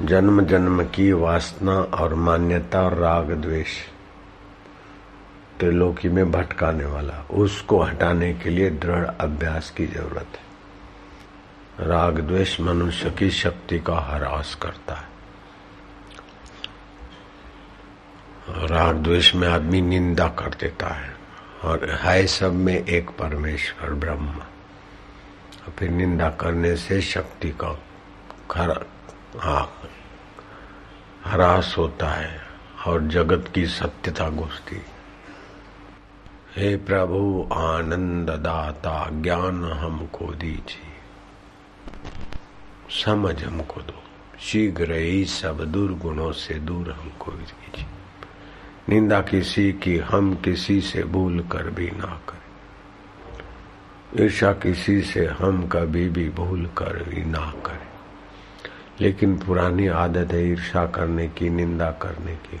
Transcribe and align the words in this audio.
जन्म 0.00 0.44
जन्म 0.46 0.84
की 0.84 1.12
वासना 1.12 1.72
और 1.72 2.14
मान्यता 2.14 2.82
और 2.82 2.94
राग 2.94 3.30
द्वेष 3.30 3.68
त्रिलोकी 5.60 6.08
में 6.08 6.30
भटकाने 6.32 6.84
वाला, 6.84 7.26
उसको 7.30 7.82
हटाने 7.82 8.34
के 8.34 8.50
लिए 8.50 8.70
दृढ़ 8.70 9.04
अभ्यास 9.20 9.70
की 9.70 9.86
ज़रूरत 9.86 10.26
है। 10.36 10.46
राग 11.86 12.20
द्वेष 12.20 12.60
मनुष्य 12.60 13.10
की 13.10 13.30
शक्ति 13.30 13.78
का 13.78 13.98
हरास 13.98 14.54
करता 14.54 14.94
है। 14.94 15.08
राग 18.66 18.96
द्वेष 18.96 19.34
में 19.34 19.48
आदमी 19.48 19.80
निंदा 19.80 20.28
कर 20.28 20.48
देता 20.48 20.86
है 20.86 21.16
और 21.64 21.90
है 21.90 22.26
सब 22.26 22.52
में 22.52 22.84
एक 22.84 23.10
परमेश्वर 23.10 23.90
ब्रह्म। 23.90 24.40
फिर 25.78 25.90
निंदा 25.90 26.30
करने 26.30 26.76
से 26.76 27.00
शक्ति 27.00 27.50
का 27.50 27.68
खरा 29.40 29.52
हाँ 29.52 29.72
हरास 31.24 31.74
होता 31.78 32.08
है 32.08 32.40
और 32.86 33.02
जगत 33.02 33.52
की 33.54 33.66
सत्यता 33.66 34.30
घुसती 34.30 34.82
हे 36.56 36.76
प्रभु, 36.76 37.48
आनंद 37.52 38.30
दाता, 38.30 39.10
ज्ञान 39.12 39.64
हमको 39.64 40.26
दीजिए। 40.26 40.92
समझ 43.04 43.44
हमको 43.44 43.80
दो। 43.80 44.02
शीघ्र 44.40 44.92
ही 44.92 45.24
सब 45.24 45.72
दुर्गुणों 45.72 46.32
से 46.32 46.54
दूर 46.54 46.90
हमको 46.90 47.32
दीजिए 47.32 47.86
निंदा 48.88 49.20
किसी 49.20 49.72
की 49.72 49.98
हम 49.98 50.34
किसी 50.34 50.80
से 50.80 51.04
भूल 51.04 51.40
कर 51.40 51.70
भी 51.70 51.90
ना 51.90 52.20
करें। 52.28 52.36
ईर्षा 54.24 54.52
किसी 54.52 55.02
से 55.02 55.26
हम 55.26 55.68
कभी 55.68 56.08
भी 56.08 56.30
भूल 56.30 56.66
कर 56.66 57.02
भी 57.08 57.24
ना 57.24 57.52
करें। 57.66 57.85
लेकिन 59.00 59.38
पुरानी 59.38 59.86
आदत 59.86 60.32
है 60.32 60.48
ईर्षा 60.48 60.86
करने 60.86 61.28
की, 61.28 61.50
निंदा 61.50 61.90
करने 61.90 62.32
की। 62.32 62.60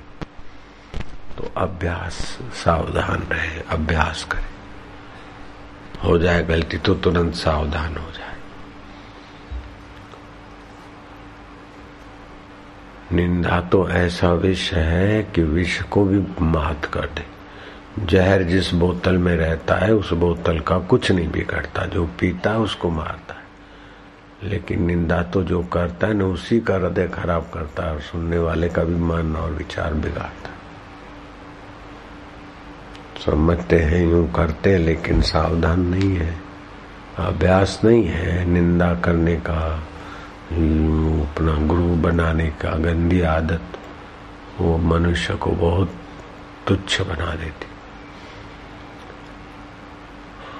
तो 1.38 1.52
अभ्यास, 1.56 2.38
सावधान 2.52 3.22
रहे, 3.32 3.60
अभ्यास 3.70 4.24
करे। 4.24 4.56
हो 6.04 6.18
जाए 6.18 6.42
गलती 6.42 6.78
तो 6.78 6.94
तुरंत 6.94 7.34
सावधान 7.34 7.96
हो 7.96 8.10
जाए। 8.10 8.36
निंदा 13.12 13.60
तो 13.60 13.88
ऐसा 13.88 14.32
विष 14.32 14.72
है 14.72 15.22
कि 15.22 15.42
विष 15.42 15.82
को 15.82 16.04
भी 16.04 16.42
मात 16.44 16.84
कर 16.84 17.06
दे। 17.06 17.26
जहर 18.06 18.42
जिस 18.42 18.74
बोतल 18.74 19.18
में 19.18 19.36
रहता 19.36 19.74
है, 19.74 19.94
उस 19.94 20.12
बोतल 20.12 20.60
का 20.60 20.78
कुछ 20.78 21.12
नहीं 21.12 21.30
बिगड़ता। 21.30 21.86
जो 21.86 22.06
पीता 22.06 22.50
है, 22.50 22.58
उसको 22.58 22.90
मारता 22.90 23.34
है। 23.34 23.45
लेकिन 24.44 24.82
निंदा 24.82 25.22
तो 25.22 25.42
जो 25.42 25.62
करता 25.62 26.06
है 26.06 26.14
ना, 26.14 26.24
उसी 26.24 26.60
का 26.60 26.74
हृदय 26.74 27.08
खराब 27.08 27.50
करता 27.54 27.82
है 27.82 27.94
और 27.94 28.00
सुनने 28.00 28.38
वाले 28.38 28.68
का 28.68 28.84
भी 28.84 28.94
मन 28.94 29.36
और 29.36 29.52
विचार 29.52 29.94
बिगाड़ता 29.94 30.48
है। 30.48 30.54
समझते 33.24 33.78
हैं, 33.78 34.06
यूँ 34.06 34.32
करते 34.32 34.72
हैं, 34.72 34.78
लेकिन 34.78 35.20
सावधान 35.20 35.80
नहीं 35.80 36.16
है। 36.16 36.34
अभ्यास 37.18 37.80
नहीं 37.84 38.04
है 38.04 38.44
निंदा 38.44 38.94
करने 38.94 39.36
का 39.36 39.60
अपना 40.52 41.66
गुरु 41.66 41.94
बनाने 41.96 42.48
का, 42.50 42.70
गंदी 42.70 43.20
आदत। 43.20 43.78
वो 44.60 44.76
मनुष्य 44.78 45.34
को 45.34 45.50
बहुत 45.50 45.94
तुच्छ 46.66 47.00
बना 47.00 47.34
देती 47.34 47.66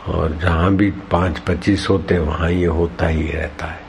और 0.09 0.39
जहाँ 0.43 0.75
भी 0.75 0.91
पाँच 0.91 1.39
पच्चीस 1.39 1.87
होते 1.91 2.19
वहाँ 2.19 2.51
ये 2.51 2.67
होता 2.67 3.07
ही 3.07 3.31
रहता 3.31 3.67
है। 3.67 3.81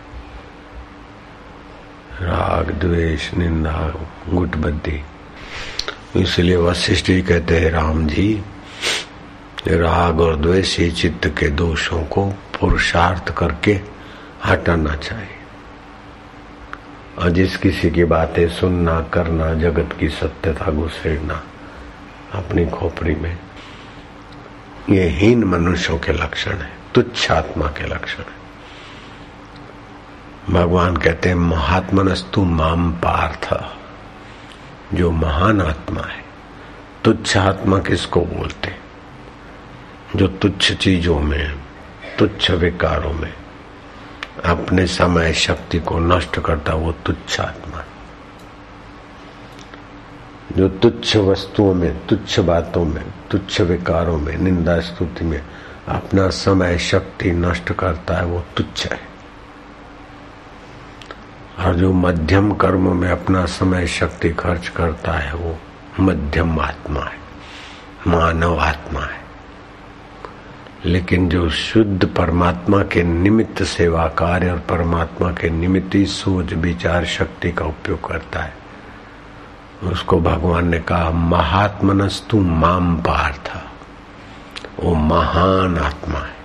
राग, 2.21 2.71
द्वेष, 2.71 3.33
निंदा, 3.33 3.93
गुटबद्दी। 4.29 5.03
इसलिए 6.15 6.55
वशिष्ठ 6.55 7.05
जी 7.05 7.21
कहते 7.21 7.59
हैं, 7.59 7.71
राम 7.71 8.07
जी, 8.07 8.43
राग 9.67 10.21
और 10.21 10.35
द्वेष 10.35 10.79
ही 10.79 10.91
चित्त 10.91 11.27
के 11.27 11.47
दोषों 11.47 12.03
को 12.03 12.25
पुरुषार्थ 12.25 13.37
करके 13.37 13.79
हटाना 14.45 14.95
चाहिए। 14.95 15.27
और 17.19 17.29
जिस 17.29 17.57
किसी 17.57 17.91
की 17.91 18.03
बातें 18.03 18.49
सुनना, 18.49 19.01
करना, 19.01 19.53
जगत 19.53 19.97
की 19.99 20.09
सत्यता 20.09 20.71
घुसेड़ना 20.71 21.43
अपनी 22.33 22.65
खोपड़ी 22.65 23.15
में 23.15 23.37
ये 24.89 25.09
हीन 25.09 25.43
मनुष्यों 25.43 25.99
के 25.99 26.11
लक्षण 26.11 26.57
है, 26.57 26.77
तुच्छ 26.95 27.31
आत्मा 27.31 27.65
के 27.65 27.87
लक्षण 27.87 28.23
है। 28.23 28.37
भगवान 30.53 30.97
कहते 30.97 31.29
हैं, 31.29 31.35
महात्मनस्तु 31.35 32.43
माम 32.43 32.91
पार्थ। 32.91 33.49
जो 34.95 35.11
महान 35.11 35.61
आत्मा 35.61 36.01
है, 36.01 36.25
तुच्छ 37.03 37.37
आत्मा 37.37 37.79
किसको 37.79 38.21
बोलते 38.21 38.75
जो 40.15 40.27
तुच्छ 40.27 40.73
चीज़ों 40.73 41.19
में, 41.19 41.59
तुच्छ 42.19 42.51
विकारों 42.51 43.13
में, 43.13 43.33
अपने 44.45 44.87
समय 44.87 45.33
शक्ति 45.33 45.79
को 45.79 45.99
नष्ट 45.99 46.39
करता, 46.39 46.73
वो 46.73 46.91
तुच्छ 46.91 47.39
आत्मा 47.39 47.83
जो 50.55 50.69
तुच्छ 50.69 51.17
वस्तुओं 51.17 51.73
में, 51.73 52.07
तुच्छ 52.07 52.39
बातों 52.39 52.85
में, 52.85 53.03
तुच्छ 53.31 53.61
विकारों 53.61 54.17
में, 54.17 54.37
निंदा 54.37 54.79
स्तुति 54.79 55.25
में 55.25 55.41
अपना 55.87 56.29
समय, 56.29 56.77
शक्ति 56.77 57.31
नष्ट 57.31 57.73
करता 57.73 58.15
है, 58.15 58.25
वो 58.25 58.45
तुच्छ 58.57 58.87
है। 58.87 58.99
और 61.59 61.75
जो 61.75 61.93
मध्यम 61.93 62.51
कर्म 62.51 62.97
में 62.97 63.09
अपना 63.09 63.45
समय, 63.45 63.87
शक्ति 63.87 64.29
खर्च 64.29 64.67
करता 64.67 65.11
है, 65.11 65.33
वो 65.33 65.57
मध्यम 65.99 66.59
आत्मा 66.59 67.01
है, 67.01 67.19
मानव 68.07 68.59
आत्मा 68.59 69.01
है। 69.01 69.21
लेकिन 70.85 71.29
जो 71.29 71.49
शुद्ध 71.49 72.07
परमात्मा 72.07 72.83
के 72.83 73.03
निमित्त 73.03 73.63
सेवा 73.63 74.07
कार्य 74.07 74.51
और 74.51 74.59
परमात्मा 74.59 75.31
के 75.31 75.49
निमित्त 75.49 75.95
ही 75.95 76.05
सोच, 76.05 76.53
विचार, 76.53 77.05
शक्ति 77.05 77.51
का 77.51 77.65
उपयोग 77.65 78.09
करता 78.09 78.39
है 78.39 78.66
उसको 79.83 80.21
भगवान 80.21 80.67
ने 80.67 80.79
कहा, 80.79 81.09
महात्मनस्तु 81.09 82.39
माम 82.39 82.97
पार्थ। 82.97 83.51
वो 84.79 84.95
महान 84.95 85.77
आत्मा 85.77 86.19
है। 86.19 86.37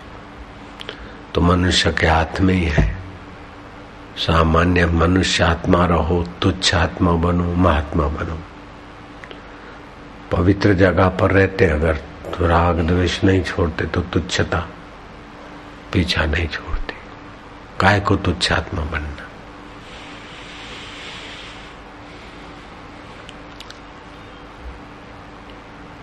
तो 1.34 1.40
मनुष्य 1.40 1.92
के 1.92 2.06
हाथ 2.06 2.40
में 2.40 2.54
ही 2.54 2.64
है। 2.64 2.96
सामान्य 4.16 4.86
मनुष्य 4.86 5.44
आत्मा 5.44 5.86
रहो, 5.86 6.26
तुच्छ 6.42 6.74
आत्मा 6.74 7.12
बनो, 7.12 7.54
महात्मा 7.54 8.06
बनो। 8.06 8.38
पवित्र 10.32 10.74
जगह 10.74 11.08
पर 11.08 11.30
रहते, 11.30 11.66
अगर 11.66 11.96
तो 11.96 12.46
राग 12.46 12.80
द्वेष 12.80 13.24
नहीं 13.24 13.42
छोड़ते 13.42 13.84
तो 13.84 14.00
तुच्छता 14.00 14.66
पीछा 15.92 16.24
नहीं 16.24 16.48
छोड़ती। 16.48 16.94
काय 17.80 18.00
को 18.00 18.16
तुच्छ 18.16 18.52
आत्मा 18.52 18.82
बनना? 18.82 19.28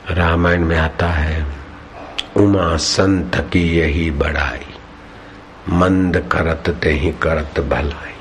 रामायण 0.09 0.63
में 0.65 0.77
आता 0.77 1.07
है, 1.07 1.45
उमा 2.37 2.75
संत 2.77 3.35
की 3.53 3.61
यही 3.77 4.09
बड़ाई, 4.13 4.65
मंद 5.71 6.17
करत 6.31 6.69
ते 6.83 6.91
ही 6.91 7.11
करत 7.21 7.59
भलाई। 7.59 8.13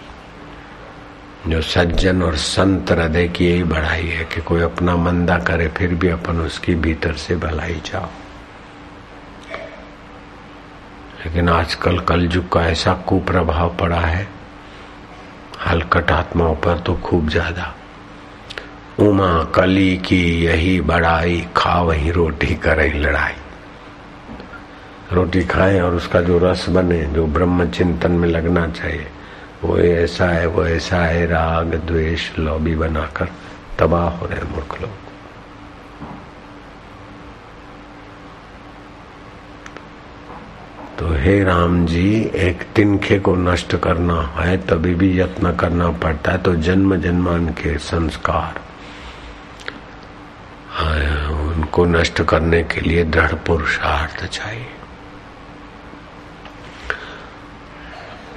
जो 1.47 1.61
सज्जन 1.63 2.23
और 2.23 2.37
संत 2.37 2.91
हृदय 2.91 3.29
की 3.29 3.47
यही 3.47 3.65
बड़ाई 3.65 4.07
है 4.07 4.25
कि 4.25 4.41
कोई 4.41 4.63
अपना 4.63 4.97
मंदा 4.99 5.39
करे, 5.41 5.69
फिर 5.69 5.95
भी 5.95 6.09
अपन 6.09 6.41
उसकी 6.41 6.75
भीतर 6.77 7.13
से 7.17 7.37
भलाई 7.37 7.81
जाओ 7.87 8.09
लेकिन 11.19 11.49
आजकल 11.49 11.99
कलयुग 12.01 12.49
का 12.53 12.67
ऐसा 12.67 12.93
कुप्रभाव 13.09 13.77
पड़ा 13.77 14.01
है, 14.01 14.29
हलकट 15.67 16.11
आत्माओं 16.11 16.55
पर 16.57 16.79
तो 16.79 16.95
खूब 16.95 17.29
ज़्यादा। 17.29 17.75
उमा 18.99 19.45
कली 19.45 19.97
की 19.97 20.45
यही 20.45 20.81
बड़ाई 20.81 21.47
खा 21.57 21.81
वही 21.83 22.11
रोटी 22.11 22.55
करे 22.55 22.93
लड़ाई। 22.93 23.33
रोटी 25.13 25.45
खाएँ 25.45 25.81
और 25.81 25.95
उसका 25.95 26.21
जो 26.21 26.39
रस 26.39 26.69
बने, 26.69 27.05
जो 27.05 27.27
ब्रह्म 27.27 27.71
चिंतन 27.71 28.11
में 28.11 28.29
लगना 28.29 28.67
चाहिए, 28.69 29.07
वो 29.65 29.79
ऐसा 29.79 30.27
है, 30.27 30.47
वो 30.47 30.67
ऐसा 30.67 30.97
है, 30.97 31.27
राग, 31.27 31.75
द्वेष 31.75 32.39
लॉबी 32.39 32.75
बनाकर 32.75 33.29
तबाह 33.79 34.09
हो 34.09 34.27
रहे 34.27 34.43
मूर्ख 34.43 34.81
लोग। 34.83 34.91
तो 40.99 41.09
हे 41.09 41.45
राम 41.45 41.87
जी, 41.87 42.31
एक 42.35 42.63
तिनखे 42.63 43.19
को 43.19 43.35
नष्ट 43.37 43.77
करना 43.77 44.23
है, 44.23 44.57
तभी 44.57 44.95
भी 44.95 45.21
यत्न 45.21 45.53
करना 45.53 45.91
पड़ता 45.91 46.33
है 46.33 46.39
तो 46.39 46.55
जन्म 46.55 46.97
जन्मान 46.97 47.49
के 47.49 47.79
संस्कार। 47.79 48.68
उनको 51.31 51.85
नष्ट 51.85 52.23
करने 52.23 52.63
के 52.63 52.81
लिए 52.81 53.05
दृढ़ 53.05 53.33
पुरुषार्थ 53.33 54.27
चाहिए। 54.27 54.67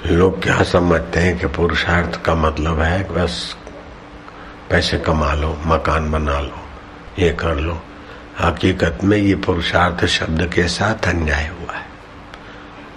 लोग 0.06 0.44
क्या 0.44 0.64
समझते 0.64 1.20
हैं 1.20 1.40
कि 1.40 1.48
पुरुषार्थ 1.48 2.26
का 2.26 2.36
मतलब 2.36 2.80
है 2.80 3.04
बस 3.14 3.58
पैसे 4.70 4.98
कमा 4.98 5.34
लो, 5.34 5.62
मकान 5.66 6.12
बना 6.12 6.40
लो, 6.40 6.58
ये 7.20 7.30
कर 7.30 7.56
लो। 7.56 7.82
हकीकत 8.42 9.00
में 9.04 9.18
ये 9.18 9.36
पुरुषार्थ 9.36 10.06
शब्द 10.06 10.52
के 10.54 10.68
साथ 10.68 11.08
अन्याय 11.08 11.48
हुआ 11.48 11.74
है। 11.74 11.86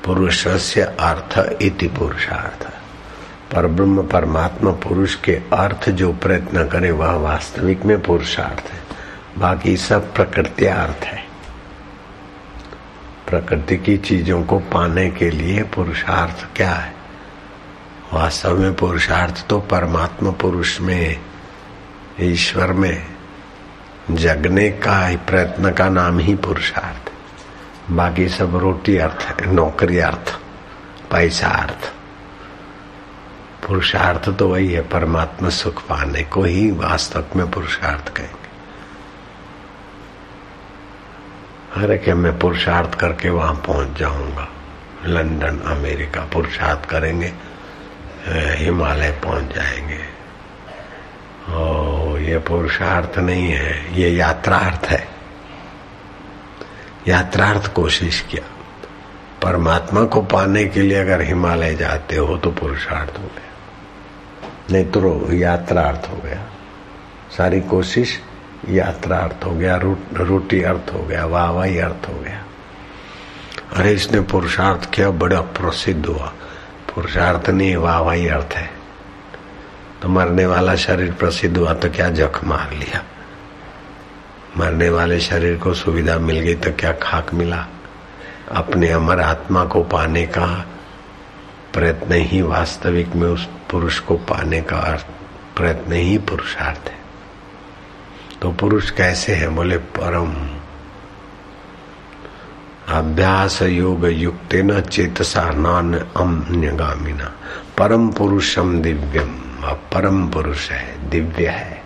पुरुष 0.04 0.48
से 0.48 0.82
अर्थ 0.82 1.62
इति 1.62 1.88
पुरुषार्थ। 1.88 2.68
पर 3.54 3.66
ब्रह्म 3.66 4.06
परमात्मा 4.06 4.70
पुरुष 4.70 5.14
के 5.14 5.32
अर्थ 5.32 5.90
जो 5.90 6.12
प्रयत्न 6.12 6.68
करे, 6.68 6.90
वह 6.90 7.12
वास्तविक 7.12 7.82
में 7.82 8.02
पुरुषार्थ 8.02 8.72
है। 8.72 9.03
बाकी 9.38 9.76
सब 9.76 10.14
प्रकृति 10.14 10.66
अर्थ 10.66 11.04
है। 11.04 11.26
प्रकृति 13.28 13.76
की 13.76 13.96
चीज़ों 13.96 14.44
को 14.44 14.58
पाने 14.58 15.10
के 15.10 15.30
लिए 15.30 15.62
पुरुषार्थ 15.62 16.56
क्या 16.56 16.70
है? 16.70 16.94
वास्तव 18.14 18.58
में 18.58 18.74
पुरुषार्थ 18.74 19.46
तो 19.46 19.60
परमात्मा 19.60 20.30
पुरुष 20.30 20.80
में, 20.80 21.20
ईश्वर 22.20 22.72
में, 22.72 23.06
जगने 24.10 24.70
का 24.70 25.16
प्रयत्न 25.16 25.72
का 25.72 25.88
नाम 25.88 26.18
ही 26.18 26.34
पुरुषार्थ। 26.34 27.10
बाकी 27.90 28.28
सब 28.28 28.56
रोटी 28.56 28.96
अर्थ 28.96 29.22
है, 29.22 29.54
नौकरी 29.54 29.98
अर्थ, 29.98 30.38
पैसा 31.12 31.48
अर्थ। 31.48 31.92
पुरुषार्थ 33.66 34.28
तो 34.28 34.48
वही 34.48 34.72
है, 34.72 34.80
परमात्मा 34.80 35.48
सुख 35.48 35.82
पाने 35.82 36.22
को 36.22 36.42
ही 36.42 36.70
वास्तव 36.70 37.24
में 37.36 37.50
पुरुषार्थ 37.50 38.08
कहेंगे। 38.16 38.43
अरे 41.74 41.98
क्या 41.98 42.14
मैं 42.14 42.38
पुरुषार्थ 42.38 42.94
करके 42.94 43.28
वहाँ 43.28 43.54
पहुँच 43.66 43.98
जाऊँगा। 43.98 44.48
लंदन, 45.06 45.58
अमेरिका 45.60 46.20
पुरुषार्थ 46.32 46.88
करेंगे 46.90 47.32
हिमालय 48.56 49.10
पहुँच 49.24 49.54
जाएँगे। 49.54 50.00
ओ, 51.54 52.16
ये 52.18 52.38
पुरुषार्थ 52.38 53.18
नहीं 53.18 53.48
है, 53.48 54.00
ये 54.00 54.10
यात्रार्थ 54.10 54.86
है। 54.86 55.08
यात्रार्थ 57.08 57.72
कोशिश 57.72 58.20
किया। 58.20 58.50
परमात्मा 59.42 60.04
को 60.04 60.22
पाने 60.22 60.64
के 60.64 60.82
लिए 60.82 60.98
अगर 60.98 61.20
हिमालय 61.20 61.74
जाते 61.74 62.16
हो 62.16 62.36
तो 62.36 62.50
पुरुषार्थ 62.50 63.18
हो 63.18 63.26
गया। 63.26 63.50
नहीं 64.70 64.84
तो 64.84 65.32
यात्रार्थ 65.32 66.10
हो 66.10 66.16
गया। 66.16 66.46
सारी 67.36 67.60
कोशिश 67.60 68.20
यात्रा 68.68 69.18
अर्थ 69.18 69.44
हो 69.44 69.50
गया 69.50 69.76
रोटी 70.12 70.62
अर्थ 70.62 70.92
हो 70.94 70.98
गया, 70.98 71.24
वाहवाही 71.24 71.78
अर्थ 71.78 72.08
हो 72.08 72.20
गया। 72.20 72.44
अरे 73.76 73.92
इसने 73.92 74.20
पुरुषार्थ 74.20 74.90
किया, 74.90 75.10
बड़ा 75.10 75.40
प्रसिद्ध 75.40 76.06
हुआ। 76.06 76.32
पुरुषार्थ 76.94 77.50
नहीं, 77.50 77.76
वाहवाही 77.76 78.28
अर्थ 78.28 78.54
है। 78.54 78.70
तो 80.02 80.08
मरने 80.08 80.46
वाला 80.46 80.74
शरीर 80.76 81.12
प्रसिद्ध 81.12 81.56
हुआ 81.56 81.74
तो 81.74 81.90
क्या 81.90 82.10
जख 82.10 82.44
मार 82.44 82.72
लिया? 82.72 83.02
मरने 84.56 84.88
वाले 84.90 85.20
शरीर 85.20 85.58
को 85.58 85.74
सुविधा 85.74 86.18
मिल 86.18 86.40
गई 86.40 86.54
तो 86.54 86.70
क्या 86.72 86.92
खाक 86.92 87.34
मिला? 87.34 87.66
अपने 88.52 88.88
अमर 88.88 89.20
आत्मा 89.20 89.64
को 89.64 89.82
पाने 89.82 90.26
का 90.26 90.46
प्रयत्न 91.72 92.12
ही 92.12 92.42
वास्तविक 92.42 93.14
में 93.14 93.28
उस 93.28 93.48
पुरुष 93.70 93.98
को 93.98 94.16
पाने 94.16 94.60
का 94.60 94.98
प्रयत्न 95.56 95.92
ही 95.92 96.18
पुरुषार्थ 96.18 96.88
है। 96.88 97.03
तो 98.44 98.52
पुरुष 98.52 98.90
कैसे 98.90 99.34
है 99.34 99.48
बोले, 99.48 99.78
परम? 99.78 100.32
अभ्यास 102.94 103.62
योग 103.62 104.06
युक्त 104.06 104.54
न 104.54 104.80
चेतसा 104.80 105.50
नान 105.50 105.94
अन्यगामिना। 105.94 107.32
परम 107.78 108.10
पुरुषम 108.10 108.82
दिव्यम। 108.82 109.26
परम 109.66 110.28
पुरुष 110.28 110.70
है, 110.70 111.10
दिव्य 111.10 111.46
है। 111.46 111.82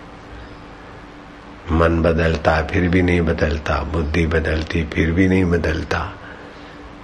मन 1.71 2.01
बदलता, 2.01 2.61
फिर 2.61 2.89
भी 2.89 3.01
नहीं 3.01 3.21
बदलता। 3.21 3.83
बुद्धि 3.83 4.27
बदलती, 4.27 4.83
फिर 4.93 5.11
भी 5.11 5.27
नहीं 5.27 5.45
बदलता। 5.45 6.13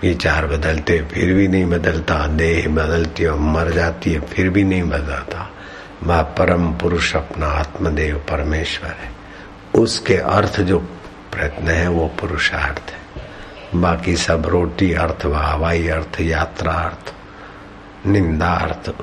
विचार 0.02 0.48
बदलते, 0.48 1.08
फिर 1.14 1.34
भी 1.34 1.48
नहीं 1.48 1.66
बदलता। 1.66 2.28
देह 2.28 2.68
बदलती 2.68 3.24
है 3.24 3.40
मर 3.40 3.72
जाती 3.72 4.14
है, 4.14 4.20
फिर 4.20 4.50
भी 4.50 4.64
नहीं 4.64 4.84
बदलता। 4.84 5.52
वह 6.04 6.22
परम 6.22 6.72
पुरुष, 6.72 7.16
अपना 7.16 7.48
आत्मदेव 7.48 8.18
परमेश्वर 8.18 8.90
है। 8.90 9.25
उसके 9.76 10.18
अर्थ 10.18 10.62
जो 10.62 10.80
प्रयत्न 11.32 11.68
है, 11.68 11.88
वो 11.88 12.08
पुरुषार्थ 12.08 12.92
है। 12.92 13.06
बाकी 13.82 14.16
सब 14.16 14.46
रोटी 14.46 14.94
अर्थ 14.94 15.26
व 15.26 15.36
हवाई 15.36 15.88
अर्थ, 15.88 16.22
यात्रा 16.22 16.74
अर्थ, 16.74 17.14
निंदा 18.08 18.52
अर्थ, 18.52 18.94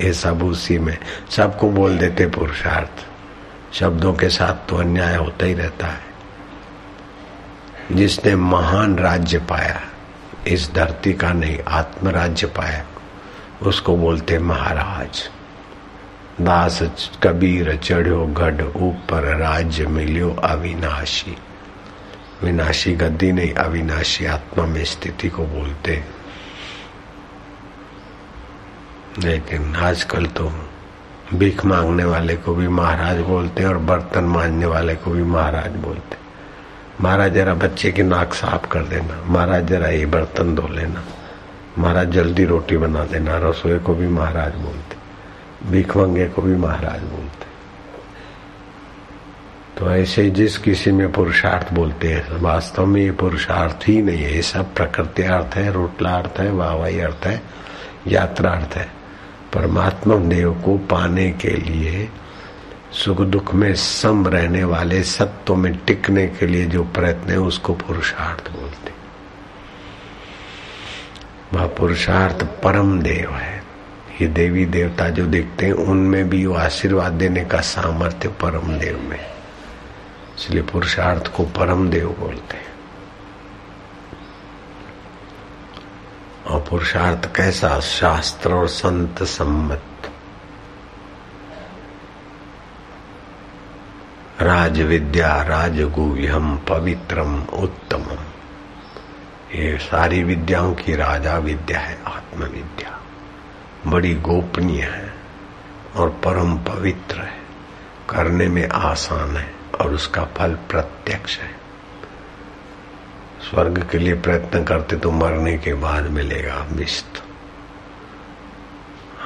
ये 0.00 0.12
सब 0.12 0.42
उसी 0.42 0.78
में। 0.78 0.98
सबको 1.30 1.70
बोल 1.70 1.98
देते 1.98 2.26
पुरुषार्थ। 2.26 3.06
शब्दों 3.74 4.14
के 4.14 4.28
साथ 4.28 4.68
तो 4.68 4.76
अन्याय 4.76 5.16
होता 5.16 5.46
ही 5.46 5.54
रहता 5.54 5.86
है। 5.86 6.12
जिसने 7.92 8.36
महान 8.36 8.98
राज्य 8.98 9.38
पाया, 9.38 9.80
इस 10.46 10.74
धरती 10.74 11.12
का 11.12 11.32
नहीं 11.32 11.58
आत्म 11.68 12.08
राज्य 12.08 12.46
पाया, 12.46 12.84
उसको 13.62 13.96
बोलते 13.96 14.38
महाराज। 14.38 15.30
दास 16.40 16.78
कबीर 17.22 17.74
चढ़ो 17.76 18.26
गढ़ 18.26 18.62
ऊपर 18.62 19.24
राज्य 19.38 19.86
मिलियो 19.86 20.30
अविनाशी। 20.44 21.36
विनाशी 22.44 22.92
गद्दी 22.94 23.32
नहीं, 23.32 23.52
अविनाशी 23.54 24.26
आत्मा 24.26 24.66
में 24.66 24.84
स्थिति 24.84 25.28
को 25.28 25.44
बोलते 25.46 26.02
लेकिन 29.18 29.74
आजकल 29.76 30.26
तो 30.26 30.50
भीख 31.34 31.64
मांगने 31.64 32.04
वाले 32.04 32.36
को 32.36 32.54
भी 32.54 32.68
महाराज 32.68 33.18
बोलते 33.20 33.62
हैं 33.62 33.68
और 33.68 33.78
बर्तन 33.80 34.24
मांजने 34.24 34.66
वाले 34.66 34.94
को 34.94 35.10
भी 35.10 35.22
महाराज 35.22 35.76
बोलते 35.76 36.16
महाराज 37.00 37.34
जरा 37.34 37.54
बच्चे 37.54 37.92
की 37.92 38.02
नाक 38.02 38.34
साफ़ 38.34 38.66
कर 38.68 38.82
देना। 38.84 39.22
महाराज 39.26 39.66
जरा 39.66 39.88
ये 39.88 40.06
बर्तन 40.06 40.54
धो 40.54 40.68
लेना। 40.68 41.02
महाराज 41.78 42.10
जल्दी 42.10 42.44
रोटी 42.44 42.76
बना 42.76 43.04
देना। 43.04 43.38
रसोई 43.38 43.78
को 43.78 43.94
भी 43.94 44.08
महाराज 44.08 44.54
बोलते 44.56 44.91
भीख 45.66 45.96
मंगे 45.96 46.26
को 46.26 46.42
भी 46.42 46.56
महाराज 46.56 47.00
बोलते 47.02 47.50
तो 49.78 49.90
ऐसे 49.90 50.28
जिस 50.30 50.56
किसी 50.58 50.90
में 50.92 51.10
पुरुषार्थ 51.12 51.72
बोलते 51.74 52.08
हैं 52.08 52.40
वास्तव 52.40 52.86
में 52.86 53.00
ये 53.02 53.10
पुरुषार्थ 53.12 53.88
ही 53.88 54.00
नहीं 54.02 54.22
है। 54.22 54.34
ये 54.34 54.42
सब 54.42 54.74
प्रकृति 54.74 55.22
अर्थ 55.22 55.54
है 55.56 55.70
रोटला 55.72 56.10
अर्थ 56.10 56.40
है, 56.40 56.50
वाहवाही 56.50 57.00
अर्थ 57.00 57.26
है 57.26 57.42
यात्रा 58.06 58.50
अर्थ 58.50 58.76
है। 58.76 58.88
परमात्मा 59.52 60.16
देव 60.16 60.52
को 60.54 60.76
पाने 60.90 61.30
के 61.30 61.50
लिए, 61.50 62.08
सुख 62.92 63.20
दुख 63.20 63.54
में 63.54 63.74
सम 63.74 64.26
रहने 64.26 64.64
वाले, 64.64 65.02
सत्व 65.02 65.54
में 65.54 65.76
टिकने 65.76 66.26
के 66.28 66.46
लिए 66.46 66.66
जो 66.66 66.84
प्रयत्न 66.84 67.30
है, 67.30 67.38
उसको 67.38 67.74
पुरुषार्थ 67.74 68.50
बोलते 68.52 68.92
वह 71.54 71.66
पुरुषार्थ 71.68 72.44
परम 72.62 73.00
देव 73.00 73.30
है। 73.30 73.61
ये 74.20 74.26
देवी 74.26 74.66
देवता 74.66 75.08
जो 75.08 75.26
देखते 75.26 75.66
हैं, 75.66 75.72
उनमें 75.72 76.28
भी 76.30 76.46
वो 76.46 76.54
आशीर्वाद 76.54 77.12
देने 77.12 77.44
का 77.44 77.60
सामर्थ्य 77.60 78.28
परम 78.28 78.78
देव 78.78 79.00
में 79.00 79.26
इसलिए 80.38 80.62
पुरुषार्थ 80.62 81.36
को 81.36 81.44
परम 81.44 81.90
देव 81.90 82.16
बोलते 82.18 82.56
हैं। 82.56 82.72
और 86.46 86.66
पुरुषार्थ 86.70 87.36
कैसा? 87.36 87.80
शास्त्र 87.80 88.54
और 88.54 88.68
संत 88.68 89.22
सम्मत। 89.22 89.82
राज 94.40 94.80
विद्या 94.80 95.42
राजगुह्यम 95.42 96.58
पवित्रम 96.58 97.42
उत्तमम। 97.42 98.24
ये 99.54 99.78
सारी 99.78 100.22
विद्याओं 100.22 100.74
की 100.74 100.96
राजा 100.96 101.38
विद्या 101.38 101.80
है, 101.80 101.98
आत्मविद्या। 102.06 103.01
बड़ी 103.86 104.14
गोपनीय 104.14 104.82
है 104.82 105.12
और 105.96 106.10
परम 106.24 106.56
पवित्र 106.58 107.20
है। 107.20 107.40
करने 108.10 108.48
में 108.48 108.68
आसान 108.68 109.36
है 109.36 109.52
और 109.80 109.94
उसका 109.94 110.24
फल 110.36 110.54
प्रत्यक्ष 110.70 111.38
है। 111.38 111.50
स्वर्ग 113.50 113.88
के 113.90 113.98
लिए 113.98 114.14
प्रयत्न 114.14 114.62
करते 114.64 114.96
तो 114.96 115.10
मरने 115.10 115.56
के 115.58 115.74
बाद 115.74 116.10
मिलेगा 116.10 116.66
विस्त 116.72 117.22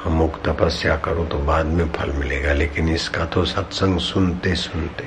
अमुक 0.05 0.41
तपस्या 0.45 0.95
करो 0.97 1.25
तो 1.25 1.39
बाद 1.39 1.65
में 1.65 1.89
फल 1.91 2.11
मिलेगा, 2.11 2.53
लेकिन 2.53 2.89
इसका 2.89 3.25
तो 3.25 3.45
सत्संग 3.45 3.99
सुनते 3.99 4.55
सुनते, 4.55 5.03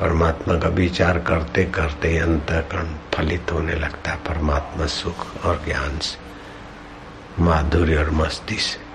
परमात्मा 0.00 0.54
का 0.54 0.68
विचार 0.68 1.18
करते 1.18 1.64
करते 1.64 2.16
अंतकरण 2.18 2.94
फलित 3.14 3.52
होने 3.52 3.74
लगता 3.74 4.10
है। 4.10 4.16
परमात्मा 4.16 4.86
सुख 4.86 5.44
और 5.44 5.62
ज्ञान 5.64 5.98
से। 5.98 6.19
माधुर्य 7.38 7.96
और 7.96 8.10
मस्ती 8.10 8.54
से। 8.54 8.90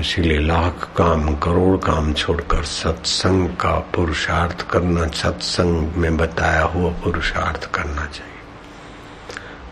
इसीलिए 0.00 0.38
लाख 0.38 0.90
काम, 0.96 1.34
करोड़ 1.34 1.76
काम 1.76 2.12
छोड़कर 2.12 2.64
सत्संग 2.64 3.48
का 3.48 3.78
पुरुषार्थ 3.78 4.70
करना, 4.70 5.06
सत्संग 5.06 5.92
में 5.92 6.16
बताया 6.16 6.62
हुआ 6.62 6.90
पुरुषार्थ 6.90 7.74
करना 7.74 8.06
चाहिए। 8.06 8.32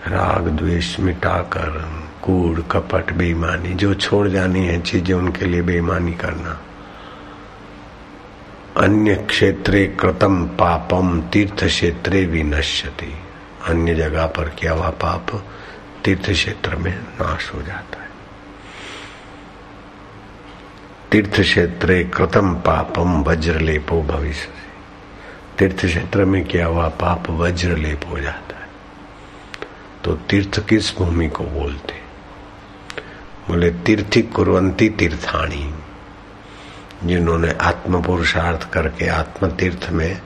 राग 0.08 0.48
द्वेष 0.48 1.00
मिटाकर, 1.00 1.98
कूड़, 2.22 2.60
कपट, 2.60 3.12
बेईमानी, 3.12 3.74
जो 3.74 3.94
छोड़ 3.94 4.28
जानी 4.28 4.66
है 4.66 4.82
चीज़ें 4.82 5.14
उनके 5.14 5.44
लिए 5.44 5.62
बेईमानी 5.62 6.12
करना। 6.12 6.60
अन्य 8.76 9.14
क्षेत्रे 9.14 9.86
कृतम 9.86 10.46
पापम, 10.46 11.20
तीर्थ 11.20 11.64
क्षेत्रे 11.64 12.24
विनश्यति। 12.24 13.23
अन्य 13.64 13.94
जगह 13.94 14.26
पर 14.26 14.48
किया 14.48 14.72
हुआ 14.72 14.90
पाप 14.90 15.44
तीर्थ 16.04 16.30
क्षेत्र 16.30 16.76
में 16.76 16.98
नाश 16.98 17.54
हो 17.54 17.62
जाता 17.62 18.02
है। 18.02 18.08
तीर्थ 21.12 21.40
क्षेत्रे 21.40 22.04
कृतम 22.04 22.54
पापम 22.54 23.22
वज्र 23.22 23.60
लेपो 23.60 24.02
भविष्य। 24.02 24.48
तीर्थ 25.58 25.86
क्षेत्र 25.86 26.24
में 26.24 26.44
किया 26.44 26.66
हुआ 26.66 26.88
पाप 26.88 27.30
वज्र 27.30 27.76
लेप 27.76 28.00
हो 28.10 28.20
जाता 28.20 28.56
है। 28.56 28.68
तो 30.04 30.14
तीर्थ 30.14 30.68
किस 30.68 30.96
भूमि 30.96 31.28
को 31.28 31.44
बोलते? 31.44 31.94
बोले, 33.48 33.70
तीर्थी 33.70 34.22
कुरंती 34.22 34.88
तीर्थाणी। 34.88 35.74
जिन्होंने 37.04 37.50
आत्म 37.50 38.02
पुरुषार्थ 38.02 38.72
करके 38.72 39.08
आत्म 39.08 39.50
तीर्थ 39.50 39.88
में 39.90 40.20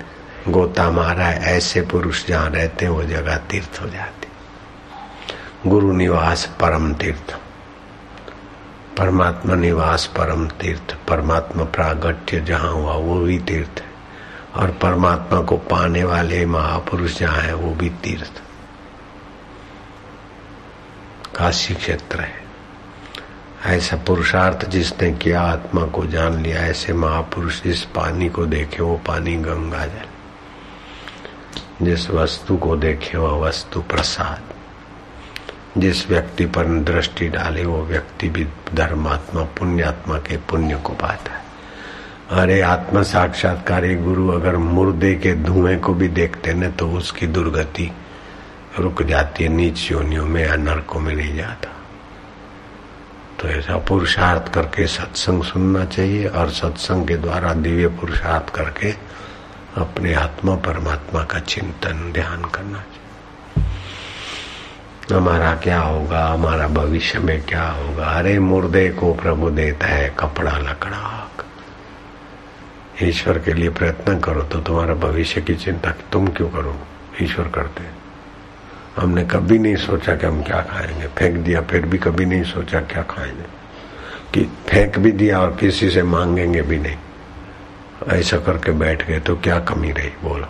गोता 0.49 0.91
मारा 0.91 1.25
है, 1.25 1.57
ऐसे 1.57 1.81
पुरुष 1.81 2.27
जहाँ 2.27 2.51
रहते 2.51 2.85
हैं, 2.85 2.93
वो 2.93 3.03
जगह 3.03 3.37
तीर्थ 3.37 3.81
हो 3.83 3.89
जाती। 3.89 4.29
गुरु 5.71 5.93
निवास 5.93 6.47
परम 6.61 6.95
तीर्थ। 6.95 7.37
परमात्मा 8.99 9.55
निवास 9.55 10.07
परम 10.07 10.49
तीर्थ। 10.49 10.97
परमात्मा 11.09 11.65
प्रागट्य 11.65 12.41
जहाँ 12.41 12.73
हुआ, 12.73 12.93
वो 12.93 13.21
भी 13.21 13.39
तीर्थ 13.39 13.81
है। 13.81 13.89
और 14.57 14.71
परमात्मा 14.71 15.41
को 15.41 15.57
पाने 15.57 16.05
वाले 16.05 16.47
महापुरुष 16.47 17.19
जहाँ 17.19 17.41
है, 17.41 17.55
वो 17.55 17.75
भी 17.75 17.91
तीर्थ। 17.91 18.43
काशी 21.37 21.75
क्षेत्र 21.75 22.21
है। 22.21 22.49
ऐसा 23.67 23.97
पुरुषार्थ 23.97 24.69
जिसने 24.69 25.13
किया, 25.13 25.41
आत्मा 25.41 25.87
को 25.87 26.07
जान 26.07 26.43
लिया, 26.43 26.57
ऐसे 26.57 26.93
महापुरुष 26.93 27.63
जिस 27.63 27.83
पानी 27.83 28.29
को 28.29 28.47
देखे, 28.47 28.83
वो 28.83 29.01
पानी 29.07 29.37
गंगा 29.37 29.87
जल। 29.87 30.18
जिस 31.83 32.11
वस्तु 32.11 32.57
को 32.57 32.77
देखे 32.77 33.19
वह 33.19 33.49
वस्तु 33.49 33.81
प्रसाद। 33.83 34.41
जिस 35.81 36.11
व्यक्ति 36.11 36.47
पर 36.47 36.67
दृष्टि 36.67 37.29
डाले 37.29 37.65
वो 37.65 37.83
व्यक्ति 37.83 38.29
भी 38.29 38.47
धर्मात्मा, 38.75 39.43
पुण्यात्मा 39.43 40.19
के 40.19 40.37
पुण्य 40.37 40.75
को 40.77 40.93
पाता 40.93 41.33
है। 41.33 41.49
अरे 42.31 42.61
आत्म 42.61 43.03
साक्षात्कार 43.03 43.87
गुरु 43.87 44.29
अगर 44.29 44.57
मुर्दे 44.57 45.15
के 45.15 45.35
धुएँ 45.35 45.77
को 45.77 45.95
भी 45.95 46.09
देखते 46.09 46.55
न 46.55 46.71
तो 46.71 46.91
उसकी 46.91 47.27
दुर्गति 47.27 47.93
रुक 48.79 49.03
जाती 49.03 49.45
है, 49.45 49.51
नीच 49.51 49.93
योनियों 49.93 50.27
में 50.27 50.49
या 50.49 50.57
नरकों 50.57 51.01
में 51.01 51.15
नहीं 51.15 51.37
जाता। 51.37 51.77
तो 53.41 53.49
ऐसा 53.49 53.77
पुरुषार्थ 53.77 54.53
करके 54.53 54.87
सत्संग 54.87 55.43
सुनना 55.43 55.85
चाहिए 55.85 56.27
और 56.27 56.51
सत्संग 56.51 57.09
के 57.09 57.17
द्वारा 57.17 57.53
दिव्य 57.53 57.89
पुरुषार्थ 57.89 58.55
करके 58.55 59.08
अपने 59.79 60.15
आत्मा, 60.15 60.55
परमात्मा 60.55 61.25
का 61.25 61.39
चिंतन, 61.39 62.13
ध्यान 62.13 62.45
करना 62.45 62.79
चाहिए। 62.79 62.99
हमारा 65.15 65.55
क्या 65.55 65.81
होगा? 65.81 66.27
हमारा 66.27 66.69
भविष्य 66.69 67.19
में 67.19 67.43
क्या 67.43 67.69
होगा? 67.69 68.07
अरे, 68.07 68.39
मुर्दे 68.39 68.89
को 68.89 69.15
प्रभु 69.15 69.51
देता 69.51 69.87
है 69.87 70.17
कपड़ा 70.19 70.59
लकड़ा 70.59 71.15
ईश्वर 73.03 73.39
के 73.39 73.53
लिए 73.53 73.69
प्रयत्न 73.69 74.21
करो 74.21 74.43
तो 74.43 74.61
तुम्हारा 74.61 74.95
भविष्य 74.95 75.41
की 75.41 75.55
चिंता 75.55 75.91
तुम 75.91 76.29
क्यों 76.29 76.51
करो? 76.51 76.79
ईश्वर 77.23 77.49
करते 77.49 77.85
हमने 79.03 79.25
कभी 79.25 79.59
नहीं 79.59 79.77
सोचा 79.77 80.17
कि 80.17 80.27
हम 80.27 80.43
क्या 80.43 80.63
खाएँगे। 80.63 81.07
फेंक 81.07 81.37
दिया, 81.37 81.61
फिर 81.61 81.87
भी 81.87 81.99
कभी 81.99 82.25
नहीं 82.25 82.43
सोचा 82.43 82.81
क्या 82.81 83.03
खाएँगे। 83.03 83.45
कि 84.35 84.53
फेंक 84.69 84.99
भी 84.99 85.13
दिया 85.13 85.41
और 85.41 85.57
किसी 85.61 85.91
से 85.91 86.03
मांगेंगे 86.03 86.63
भी 86.63 86.79
नहीं। 86.79 86.97
ऐसा 88.07 88.39
करके 88.39 88.73
बैठ 88.73 89.07
गए 89.09 89.21
तो 89.21 89.37
क्या 89.37 89.59
कमी 89.61 89.93
रही? 89.93 90.09
बोलो। 90.09 90.49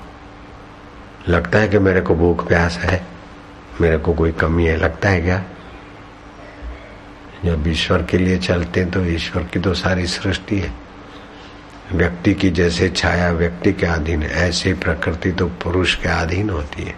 लगता 1.28 1.58
है 1.58 1.68
कि 1.68 1.78
मेरे 1.78 2.00
को 2.00 2.14
भूख 2.14 2.46
प्यास 2.48 2.78
है। 2.78 3.06
मेरे 3.80 3.98
को 3.98 4.12
कोई 4.14 4.32
कमी 4.32 4.66
है, 4.66 4.76
लगता 4.76 5.08
है 5.08 5.20
क्या? 5.20 5.44
जब 7.44 7.66
ईश्वर 7.68 8.02
के 8.02 8.18
लिए 8.18 8.38
चलते 8.38 8.80
हैं 8.80 8.90
तो 8.90 9.04
ईश्वर 9.04 9.42
की 9.42 9.60
तो 9.60 9.74
सारी 9.74 10.06
सृष्टि 10.06 10.58
है। 10.60 10.72
व्यक्ति 11.92 12.34
की 12.34 12.50
जैसे 12.50 12.88
छाया 12.88 13.30
व्यक्ति 13.32 13.72
के 13.72 13.86
अधीन 13.86 14.22
ऐसे 14.22 14.74
प्रकृति 14.74 15.32
तो 15.32 15.46
पुरुष 15.46 15.94
के 15.94 16.08
अधीन 16.08 16.50
होती 16.50 16.82
है। 16.82 16.94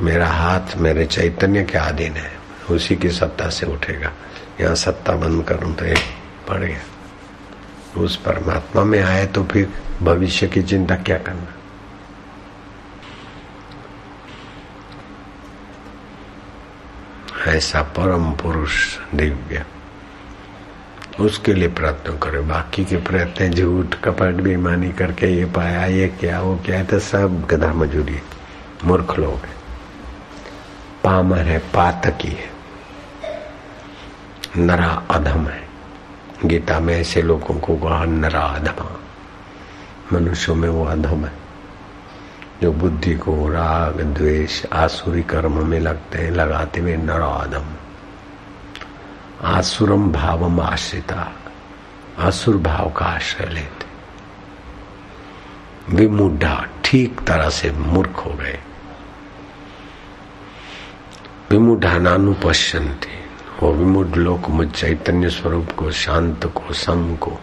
मेरा 0.00 0.26
हाथ 0.26 0.76
मेरे 0.76 1.06
चैतन्य 1.06 1.64
के 1.64 1.78
अधीन 1.78 2.12
है, 2.12 2.32
उसी 2.70 2.96
की 2.96 3.10
सत्ता 3.10 3.48
से 3.48 3.66
उठेगा। 3.66 4.12
यहाँ 4.60 4.74
सत्ता 4.74 5.12
बंद 5.12 5.44
करूँ 5.44 5.74
तो 5.74 5.84
ये 5.84 5.96
पड़ 6.48 6.60
गया। 6.60 6.80
उस 7.96 8.16
परमात्मा 8.16 8.84
में 8.84 9.02
आए 9.02 9.26
तो 9.26 9.44
फिर 9.44 9.72
भविष्य 10.02 10.48
की 10.48 10.62
चिंता 10.62 10.96
क्या 10.96 11.18
करना? 11.18 11.54
ऐसा 17.50 17.82
परम 17.82 18.32
पुरुष 18.32 18.98
दिव्य। 19.14 19.64
उसके 21.20 21.54
लिए 21.54 21.68
प्रयत्न 21.68 22.18
करो। 22.18 22.42
बाकी 22.42 22.84
के 22.84 22.96
प्रयत्न 22.96 23.50
झूठ, 23.50 23.94
कपट, 23.94 24.34
बेईमानी 24.34 24.92
करके 24.92 25.26
ये 25.26 25.44
पाया, 25.44 25.84
ये 25.84 26.08
क्या, 26.08 26.40
वो 26.40 26.56
क्या 26.66 26.76
है 26.76 26.84
तो 26.84 26.98
सब 26.98 27.46
गधा 27.46 27.72
मजूरी 27.72 28.20
मूर्ख 28.84 29.18
लोग 29.18 29.34
है। 29.34 29.54
पामर 31.04 31.38
है, 31.38 31.58
पातकी 31.58 32.28
है। 32.28 32.50
नरा 34.56 35.06
अधम 35.10 35.46
है। 35.46 35.67
गीता 36.44 36.80
में 36.80 37.00
ऐसे 37.00 37.22
लोगों 37.22 37.60
को 37.60 37.76
कहा 37.76 38.04
नरा 38.04 38.40
अधमा 38.40 39.00
मनुष्यों 40.12 40.56
में 40.56 40.68
वो 40.68 40.84
अधम 40.84 41.24
है। 41.24 41.32
जो 42.62 42.72
बुद्धि 42.72 43.14
को 43.14 43.48
राग, 43.48 44.00
द्वेष, 44.00 44.66
आसुरी 44.72 45.22
कर्म 45.22 45.66
में 45.66 45.80
लगते 45.80 46.18
हैं, 46.18 46.30
लगाते 46.30 46.80
हुए 46.80 46.96
नरा 46.96 47.26
अधम 47.26 47.64
आसुरम 49.44 50.12
भावम 50.12 50.60
आश्रिता। 50.60 51.32
आसुर 52.18 52.56
भाव 52.56 52.90
का 52.90 53.04
आश्रय 53.06 53.46
लेते। 53.46 53.88
विमुढ़ा 55.96 56.66
ठीक 56.84 57.20
तरह 57.20 57.50
से 57.50 57.70
मूर्ख 57.70 58.16
हो 58.16 58.30
गए। 58.30 58.58
विमुढ़ा 61.50 61.98
वो 63.62 63.72
विमुड 63.72 64.16
लोग 64.16 64.50
मुझ 64.50 64.70
चैतन्य 64.70 65.30
स्वरूप 65.30 65.72
को, 65.72 65.90
शांत 65.90 66.46
को 66.46 66.72
सम 66.72 67.16
को 67.16 67.38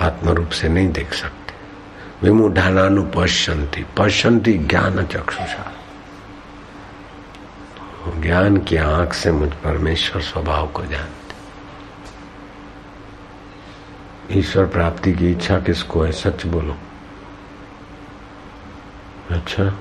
आत्म 0.00 0.28
रूप 0.28 0.48
से 0.48 0.68
नहीं 0.68 0.88
देख 0.88 1.12
सकते। 1.12 1.54
विमुढ़ानु 2.22 3.02
पश्यंती 3.02 3.86
पश्यंती 3.96 4.54
ज्ञान 4.54 5.06
चक्षुषा। 5.06 5.72
ज्ञान 8.20 8.56
की 8.58 8.76
आँख 8.76 9.12
से 9.12 9.32
मुझ 9.32 9.52
परमेश्वर 9.52 10.22
स्वभाव 10.22 10.66
को 10.66 10.84
जानते। 10.84 11.22
ईश्वर 14.38 14.66
प्राप्ति 14.66 15.12
की 15.12 15.30
इच्छा 15.30 15.60
किसको 15.60 16.02
है, 16.02 16.12
सच 16.12 16.46
बोलो। 16.46 16.76
अच्छा 19.30 19.78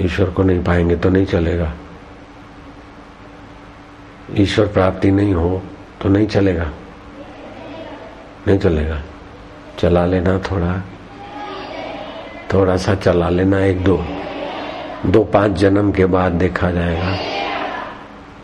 ईश्वर 0.00 0.30
को 0.30 0.42
नहीं 0.42 0.64
पाएँगे 0.64 0.96
तो 0.96 1.08
नहीं 1.08 1.26
चलेगा। 1.26 1.72
ईश्वर 4.34 4.66
प्राप्ति 4.66 5.10
नहीं 5.10 5.34
हो 5.34 5.62
तो 6.02 6.08
नहीं 6.08 6.26
चलेगा। 6.26 6.70
नहीं 8.46 8.58
चलेगा। 8.58 9.02
चला 9.78 10.06
लेना 10.06 10.38
थोड़ा। 10.38 10.82
थोड़ा 12.52 12.76
सा 12.76 12.94
चला 12.94 13.28
लेना 13.28 13.60
एक 13.60 13.84
दो। 13.84 14.06
दो 15.06 15.24
पाँच 15.24 15.52
जन्म 15.52 15.92
के 15.92 16.06
बाद 16.06 16.32
देखा 16.32 16.70
जाएगा। 16.70 17.16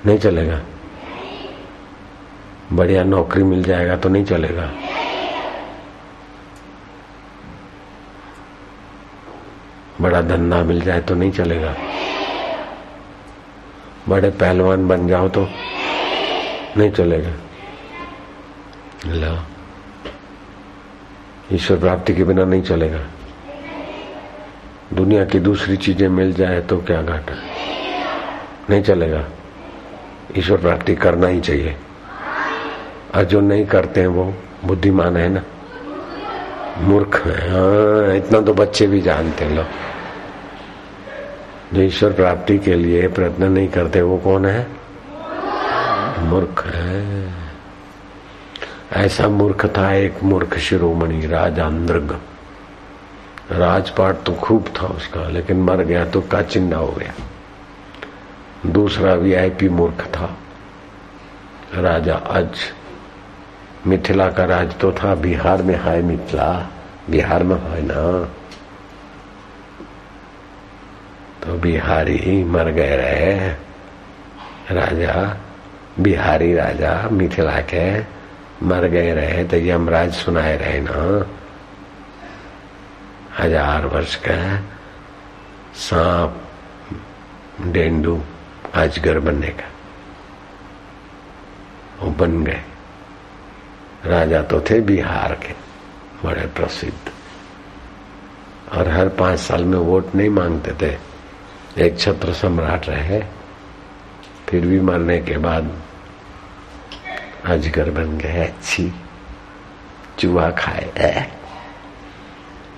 नहीं 0.06 0.18
चलेगा। 0.18 0.60
बढ़िया 2.72 3.04
नौकरी 3.04 3.42
मिल 3.42 3.62
जाएगा 3.62 3.96
तो 3.96 4.08
नहीं 4.08 4.24
चलेगा। 4.24 4.70
बड़ा 10.00 10.22
धंधा 10.22 10.62
मिल 10.62 10.80
जाए 10.80 11.00
तो 11.00 11.14
नहीं 11.14 11.32
चलेगा। 11.32 11.74
बड़े 14.12 14.30
पहलवान 14.30 14.86
बन 14.88 15.06
जाओ 15.08 15.28
तो 15.28 15.48
नहीं 16.76 16.90
चलेगा। 16.90 17.32
ला। 19.06 19.32
ईश्वर 21.52 21.78
प्राप्ति 21.78 22.14
के 22.14 22.24
बिना 22.24 22.44
नहीं 22.44 22.62
चलेगा। 22.62 22.98
दुनिया 24.92 25.24
की 25.24 25.38
दूसरी 25.38 25.76
चीज़ें 25.76 26.08
मिल 26.08 26.32
जाए 26.32 26.60
तो 26.60 26.76
क्या 26.78 27.00
घाटा 27.02 27.34
नहीं 28.70 28.82
चलेगा। 28.82 29.24
ईश्वर 30.38 30.58
प्राप्ति 30.58 30.94
करना 30.94 31.26
ही 31.26 31.40
चाहिए। 31.40 31.76
और 33.14 33.24
जो 33.24 33.40
नहीं 33.40 33.64
करते 33.66 34.00
हैं 34.00 34.08
वो 34.08 34.24
बुद्धिमान 34.64 35.16
है 35.16 35.28
ना? 35.28 35.42
मूर्ख 36.78 37.16
है। 37.26 37.38
हाँ 37.50 38.16
इतना 38.16 38.40
तो 38.40 38.54
बच्चे 38.54 38.86
भी 38.86 39.00
जानते 39.00 39.44
हैं 39.44 39.56
लोग 39.56 39.66
जो 41.72 41.82
ईश्वर 41.82 42.12
प्राप्ति 42.12 42.58
के 42.58 42.74
लिए 42.74 43.08
प्रयत्न 43.08 43.52
नहीं 43.52 43.68
करते, 43.68 44.02
वो 44.02 44.18
कौन 44.18 44.46
है? 44.46 44.66
मूर्ख 46.18 46.66
है। 46.66 47.32
ऐसा 48.92 49.28
मूर्ख 49.28 49.66
था 49.66 49.92
एक 49.92 50.22
मूर्ख 50.22 50.58
शिरोमणि 50.58 51.26
राजा 51.26 51.66
अंद्रग 51.66 52.20
राजपाट 53.50 54.14
तो 54.14 54.32
खूब 54.32 54.64
था 54.82 54.86
उसका, 54.86 55.28
लेकिन 55.28 55.62
मर 55.62 55.76
गया 55.76 56.04
तो 56.04 56.20
काचिंदा 56.20 56.76
हो 56.76 56.92
गया। 56.92 57.12
दूसरा 58.66 59.14
वीआईपी 59.14 59.68
मूर्ख 59.68 60.04
था। 60.06 60.36
राजा 61.74 62.14
अज 62.14 62.54
मिथिला 63.86 64.28
का 64.30 64.44
राज 64.44 64.78
तो 64.78 64.92
था, 64.92 65.14
बिहार 65.14 65.62
में 65.62 65.74
है 65.74 66.02
मिथिला, 66.02 66.70
बिहार 67.10 67.42
में 67.42 67.56
है 67.56 67.82
ना। 67.82 68.28
तो 71.42 71.54
बिहारी 71.58 72.44
मर 72.44 72.70
गए 72.70 72.96
रहे 72.96 73.48
राजा, 74.74 75.14
बिहारी 76.00 76.54
राजा 76.54 77.08
मिथिला 77.12 77.58
के 77.72 77.86
मर 78.66 78.86
गए 78.86 79.12
रहे 79.14 79.44
तो 79.44 79.56
यमराज 79.56 80.12
सुनाए 80.14 80.56
रहे 80.56 80.80
ना। 80.80 81.26
हज़ार 83.38 83.86
वर्ष 83.86 84.14
का 84.16 84.38
सांप, 85.74 86.40
डेंडू, 87.62 88.20
अजगर 88.74 89.18
बनने 89.18 89.48
का। 89.48 89.68
वो 92.00 92.10
बन 92.10 92.42
गए। 92.44 92.62
राजा 94.06 94.42
तो 94.42 94.60
थे 94.60 94.80
बिहार 94.80 95.34
के, 95.34 95.54
बड़े 96.24 96.46
प्रसिद्ध। 96.46 97.10
और 98.72 98.88
हर 98.88 99.08
पाँच 99.08 99.38
साल 99.38 99.64
में 99.64 99.78
वोट 99.78 100.14
नहीं 100.14 100.30
मांगते 100.30 100.72
थे। 100.82 101.11
एक 101.78 101.98
छत्र 101.98 102.32
सम्राट 102.32 102.88
रहे, 102.88 103.20
फिर 104.48 104.66
भी 104.66 104.80
मरने 104.80 105.18
के 105.20 105.36
बाद 105.38 105.70
अजगर 107.44 107.90
बन 107.90 108.18
गए 108.18 108.44
अच्छी 108.44 108.92
चूहा 110.18 110.50
खाए 110.50 111.30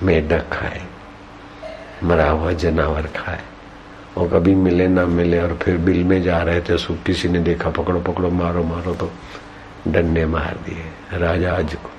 मेढक 0.02 0.48
खाए, 0.52 0.80
मरा 2.04 2.28
हुआ 2.30 2.52
जनावर 2.54 3.06
खाए। 3.16 3.40
वो 4.16 4.28
कभी 4.28 4.54
मिले 4.54 4.88
ना 4.88 5.04
मिले 5.06 5.40
और 5.40 5.56
फिर 5.62 5.76
बिल 5.78 6.04
में 6.04 6.22
जा 6.22 6.38
रहे 6.42 6.60
थे 6.60 6.78
सो 6.78 6.94
किसी 7.06 7.28
ने 7.28 7.38
देखा, 7.40 7.70
पकड़ो 7.70 8.00
पकड़ो, 8.02 8.30
मारो 8.30 8.64
मारो 8.64 8.94
तो 8.94 9.10
डंडे 9.88 10.26
मार 10.26 10.56
दिए, 10.66 10.84
राजा 11.18 11.56
आज 11.56 11.74
को। 11.74 11.90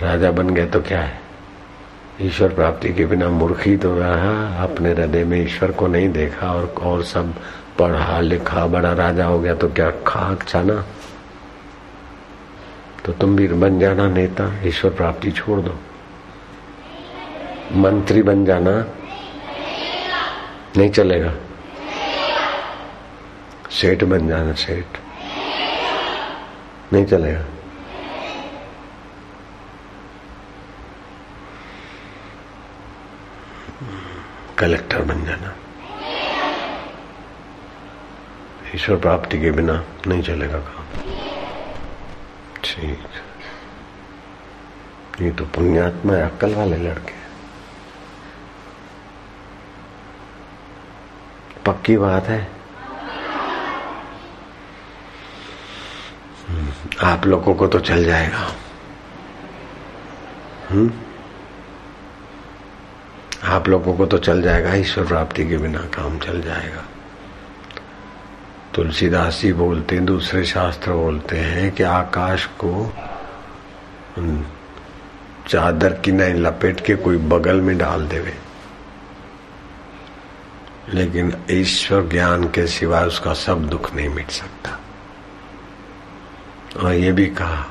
राजा 0.00 0.30
बन 0.30 0.50
गए 0.50 0.66
तो 0.66 0.80
क्या 0.82 1.00
है? 1.00 1.29
ईश्वर 2.22 2.54
प्राप्ति 2.54 2.94
के 2.94 3.06
बिना 3.06 3.28
मूर्खी 3.28 3.76
तो 3.76 3.98
रहा 3.98 4.62
अपने 4.62 4.92
हृदय 4.92 5.24
में 5.24 5.44
ईश्वर 5.44 5.72
को 5.72 5.86
नहीं 5.86 6.08
देखा 6.08 6.52
और 6.52 6.74
और 6.82 7.04
सब 7.04 7.34
पढ़ा, 7.78 8.20
लिखा, 8.20 8.66
बड़ा 8.66 8.92
राजा 8.92 9.26
हो 9.26 9.38
गया 9.38 9.54
तो 9.54 9.68
क्या 9.68 9.90
खाक 9.90 10.48
छाना? 10.48 10.84
तो 13.04 13.12
तुम 13.12 13.36
भी 13.36 13.48
बन 13.48 13.80
जाना 13.80 14.08
नेता, 14.08 14.62
ईश्वर 14.64 14.90
प्राप्ति 14.90 15.30
छोड़ 15.30 15.60
दो। 15.60 15.78
मंत्री 17.72 18.22
बन 18.22 18.44
जाना 18.44 18.86
नहीं 20.76 20.90
चलेगा। 20.90 21.34
सेठ 23.70 24.04
बन 24.04 24.28
जाना 24.28 24.52
सेठ। 24.52 24.84
नहीं 26.92 27.04
चलेगा। 27.04 27.44
कलेक्टर 34.58 35.02
बन 35.02 35.24
जाना। 35.24 35.54
ईश्वर 38.74 38.96
प्राप्ति 38.96 39.40
के 39.40 39.50
बिना 39.50 39.84
नहीं 40.06 40.22
चलेगा 40.22 40.58
काम। 40.58 41.00
ठीक। 42.64 43.08
ये 45.20 45.30
तो 45.30 45.44
पुण्यात्मा 45.44 46.12
है, 46.12 46.22
अक्कल 46.22 46.54
वाले 46.54 46.76
लड़के। 46.76 47.20
पक्की 51.66 51.96
बात 51.96 52.24
है। 52.24 52.60
आप 57.02 57.26
लोगों 57.26 57.54
को 57.54 57.66
तो 57.66 57.80
चल 57.80 58.04
जाएगा। 58.04 58.54
हम्म? 60.70 60.92
आप 63.50 63.68
लोगों 63.68 63.96
को 63.96 64.06
तो 64.06 64.18
चल 64.18 64.42
जाएगा, 64.42 64.74
ईश्वर 64.74 65.06
प्राप्ति 65.06 65.48
के 65.48 65.58
बिना 65.58 65.78
काम 65.78 66.18
चल 66.18 66.40
जाएगा। 66.42 66.84
तुलसीदास 68.74 69.40
जी 69.40 69.52
बोलते 69.52 69.94
हैं, 69.94 70.04
दूसरे 70.04 70.44
शास्त्र 70.44 70.92
बोलते 70.92 71.36
हैं 71.36 71.72
कि 71.72 71.82
आकाश 71.82 72.46
को 72.64 72.92
चादर 75.48 75.92
की 75.92 76.12
नहीं, 76.12 76.34
लपेट 76.34 76.84
के 76.86 76.94
कोई 76.96 77.16
बगल 77.16 77.60
में 77.60 77.78
डाल 77.78 78.06
देवे। 78.08 78.36
लेकिन 80.88 81.32
ईश्वर 81.50 82.06
ज्ञान 82.08 82.44
के 82.44 82.66
सिवाय 82.66 83.06
उसका 83.06 83.34
सब 83.34 83.66
दुख 83.66 83.94
नहीं 83.94 84.08
मिट 84.08 84.30
सकता। 84.30 84.80
और 86.80 86.92
ये 86.92 87.12
भी 87.12 87.26
कहा 87.26 87.66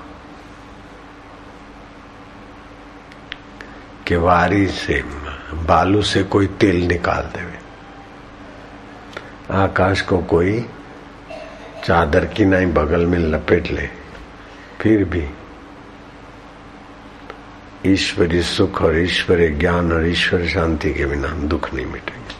कि 4.07 4.15
वारी 4.15 4.67
से 4.67 5.03
बालू 5.53 6.01
से 6.01 6.23
कोई 6.23 6.47
तेल 6.47 6.87
निकाल 6.87 7.21
देवे। 7.21 7.59
आकाश 9.51 10.01
को 10.01 10.17
कोई 10.17 10.65
चादर 11.85 12.25
की 12.25 12.45
नहीं 12.45 12.73
बगल 12.73 13.05
में 13.05 13.19
लपेट 13.19 13.71
ले, 13.71 13.89
फिर 14.81 15.03
भी 15.03 15.29
ईश्वरी 17.85 18.43
सुख 18.43 18.81
और 18.81 18.97
ईश्वरी 18.97 19.49
ज्ञान 19.49 19.93
और 19.93 20.07
ईश्वर 20.07 20.47
शांति 20.47 20.93
के 20.93 21.05
बिना 21.05 21.27
दुख 21.27 21.73
नहीं 21.73 21.85
मिटेंगे। 21.85 22.35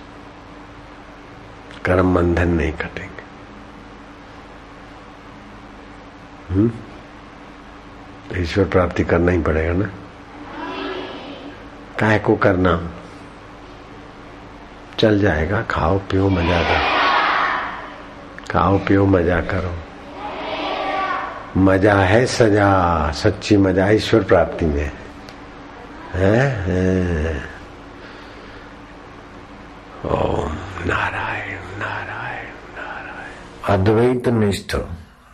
कर्म 1.86 2.15
बंधन 2.15 2.48
नहीं 2.48 2.72
कटेंगे। 2.72 3.19
हम्म? 6.54 6.72
ईश्वर 8.38 8.65
प्राप्ति 8.65 9.04
करना 9.04 9.32
ही 9.32 9.41
पड़ेगा 9.41 9.74
ना? 9.74 9.89
काय 12.00 12.19
को 12.19 12.36
करना? 12.36 12.89
चल 15.00 15.20
जाएगा। 15.20 15.62
खाओ 15.62 15.98
पियो 16.00 16.30
मज़ा 16.30 16.62
करो। 16.64 17.00
खाओ 18.52 18.78
पियो 18.78 19.06
मज़ा 19.06 19.42
करो। 19.42 19.76
मज़ा 21.58 21.96
है 21.96 22.26
सजा 22.26 22.70
सच्ची 23.12 23.58
मज़ा 23.58 23.90
ईश्वर 23.90 24.24
प्राप्ति 24.24 24.66
में। 24.66 24.92
है, 26.14 26.40
है। 26.50 27.42
ओम 30.06 30.52
नारायण 30.86 31.60
नारायण 31.80 32.50
नारायण। 32.78 33.80
अद्वैत 33.80 34.28
निष्ठ। 34.28 34.76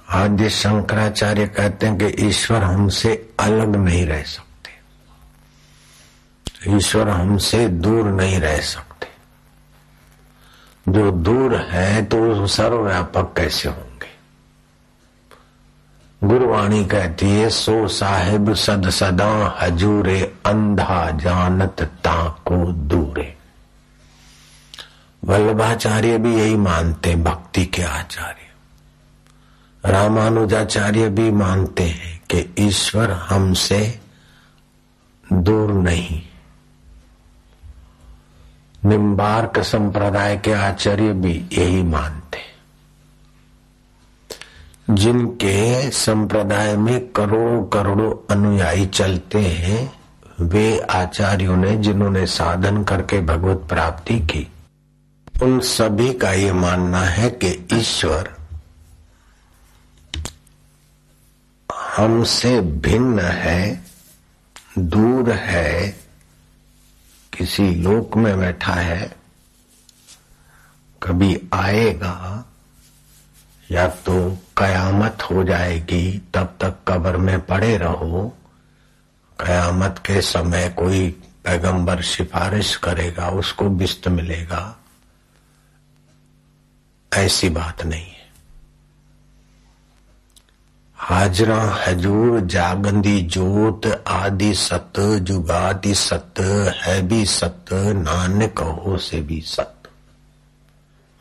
आद्य 0.10 0.49
शंकराचार्य 0.49 1.47
कहते 1.47 1.88
हैं 1.88 1.97
कि 1.97 2.28
ईश्वर 2.28 2.63
हमसे 2.63 3.30
अलग 3.39 3.75
नहीं 3.75 4.06
रह 4.08 4.21
सकते। 4.21 4.71
ईश्वर 6.78 7.10
हमसे 7.10 7.67
दूर 7.67 8.06
नहीं 8.06 8.39
रह 8.39 8.58
सकते। 8.58 8.94
जो 10.89 11.11
दूर 11.11 11.55
है 11.55 12.05
तो 12.05 12.47
सर्वव्यापक 12.47 13.33
कैसे 13.37 13.69
होंगे? 13.69 13.85
गुरुवाणी 16.23 16.85
कहती 16.85 17.25
है, 17.25 17.49
सो 17.49 17.87
साहिब 17.87 18.53
सद 18.53 18.89
सदा 18.89 19.57
हजूरे 19.61 20.35
अंधा 20.45 21.11
जानत 21.11 21.81
ताको 21.81 22.71
दूरे. 22.71 23.35
वल्लभाचार्य 25.25 26.17
भी 26.17 26.35
यही 26.35 26.55
मानते 26.55 27.15
भक्ति 27.15 27.65
के 27.65 27.81
आचार्य। 27.81 28.45
रामानुजाचार्य 29.91 31.09
भी 31.09 31.31
मानते 31.31 31.83
हैं 31.83 32.21
कि 32.29 32.55
ईश्वर 32.59 33.11
हमसे 33.11 33.99
दूर 35.33 35.71
नहीं। 35.71 36.21
निम्बार्क 38.85 39.59
संप्रदाय 39.59 40.38
के 40.38 40.53
आचार्य 40.53 41.13
भी 41.13 41.49
यही 41.53 41.83
मानते 41.83 42.43
जिनके 44.89 45.91
संप्रदाय 45.91 46.75
में 46.77 47.11
करोड़ों 47.11 47.63
करोड़ों 47.65 48.11
अनुयायी 48.29 48.85
चलते 48.85 49.39
हैं, 49.39 49.93
वे 50.41 50.79
आचार्यों 50.79 51.57
ने 51.57 51.75
जिन्होंने 51.77 52.25
साधन 52.25 52.83
करके 52.83 53.19
भगवत 53.21 53.65
प्राप्ति 53.69 54.19
की, 54.19 54.47
उन 55.43 55.59
सभी 55.59 56.13
का 56.13 56.31
ये 56.31 56.51
मानना 56.53 57.01
है 57.01 57.29
कि 57.29 57.67
ईश्वर 57.73 58.29
हमसे 61.97 62.61
भिन्न 62.61 63.19
है, 63.19 63.83
दूर 64.79 65.31
है 65.31 66.04
किसी 67.37 67.63
लोक 67.75 68.15
में 68.17 68.37
बैठा 68.39 68.73
है, 68.73 69.15
कभी 71.01 71.37
आएगा 71.53 72.45
या 73.71 73.87
तो 73.87 74.15
कयामत 74.57 75.23
हो 75.23 75.43
जाएगी, 75.43 76.21
तब 76.33 76.55
तक 76.61 76.77
कब्र 76.87 77.17
में 77.17 77.39
पड़े 77.41 77.77
रहो। 77.77 78.27
कयामत 79.39 80.01
के 80.05 80.21
समय 80.21 80.69
कोई 80.69 81.09
पैगंबर 81.45 82.01
सिफारिश 82.01 82.75
करेगा, 82.75 83.29
उसको 83.29 83.69
बिस्त 83.69 84.07
मिलेगा। 84.07 84.63
ऐसी 87.11 87.49
बात 87.49 87.83
नहीं 87.85 88.14
हाजरा, 90.97 91.84
हजूर, 91.88 92.39
जागंदी, 92.39 93.21
जोत 93.21 94.03
आदि 94.08 94.53
सत 94.53 94.93
जुगादि 94.99 95.95
सत 95.95 96.34
है 96.86 97.01
भी 97.01 97.25
सत 97.25 97.65
नानक 97.73 98.60
हो 98.60 98.97
से 98.97 99.21
भी 99.21 99.41
सत 99.41 99.71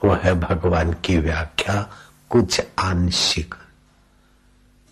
वो 0.04 0.14
है 0.14 0.34
भगवान 0.34 0.92
की 0.92 1.18
व्याख्या, 1.18 1.90
कुछ 2.30 2.62
आंशिक, 2.78 3.54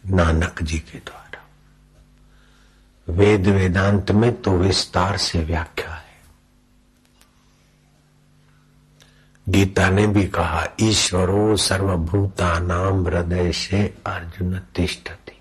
नानक 0.07 0.63
जी 0.63 0.79
के 0.79 0.99
द्वारा। 0.99 1.45
वेद 3.09 3.47
वेदांत 3.47 4.11
में 4.11 4.43
तो 4.43 4.51
विस्तार 4.51 5.17
से 5.17 5.39
व्याख्या 5.39 5.95
है। 5.95 6.02
गीता 9.49 9.91
ने 9.91 10.07
भी 10.07 10.27
कहा, 10.27 10.67
ईश्वरो 10.81 11.57
सर्वभूता 11.57 12.59
नाम 12.59 13.07
हृदय 13.07 13.53
से 13.53 13.99
अर्जुन 14.07 14.59
तिष्ठति। 14.59 15.39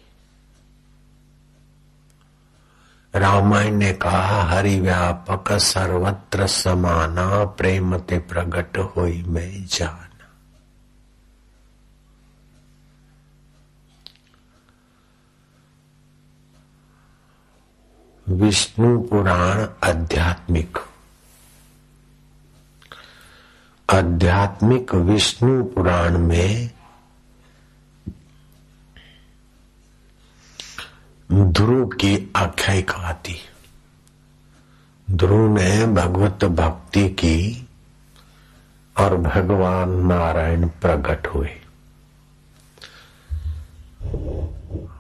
रामायण 3.16 3.76
ने 3.76 3.94
कहा 3.94 4.44
हरि 4.44 4.80
व्यापक 4.80 5.52
सर्वत्र 5.52 6.48
समाना, 6.48 7.46
प्रेम 7.46 7.98
ते 7.98 8.20
प्रगट 8.20 8.78
होई 8.78 9.24
में 9.24 9.66
जान। 9.66 10.08
विष्णु 18.30 19.02
पुराण 19.02 19.68
आध्यात्मिक। 19.90 20.78
आध्यात्मिक 23.94 24.96
विष्णु 24.96 25.64
पुराण 25.64 26.18
में 26.18 26.70
ध्रुव 31.32 31.88
की 31.88 32.32
आख्यायिका 32.36 32.94
आती 32.94 33.36
ध्रुव 35.12 35.58
ने 35.58 35.86
भगवत 35.86 36.46
भक्ति 36.46 37.10
की 37.10 37.68
और 38.98 39.18
भगवान 39.18 39.90
नारायण 39.90 40.68
प्रकट 40.68 41.28
हुए। 41.28 41.50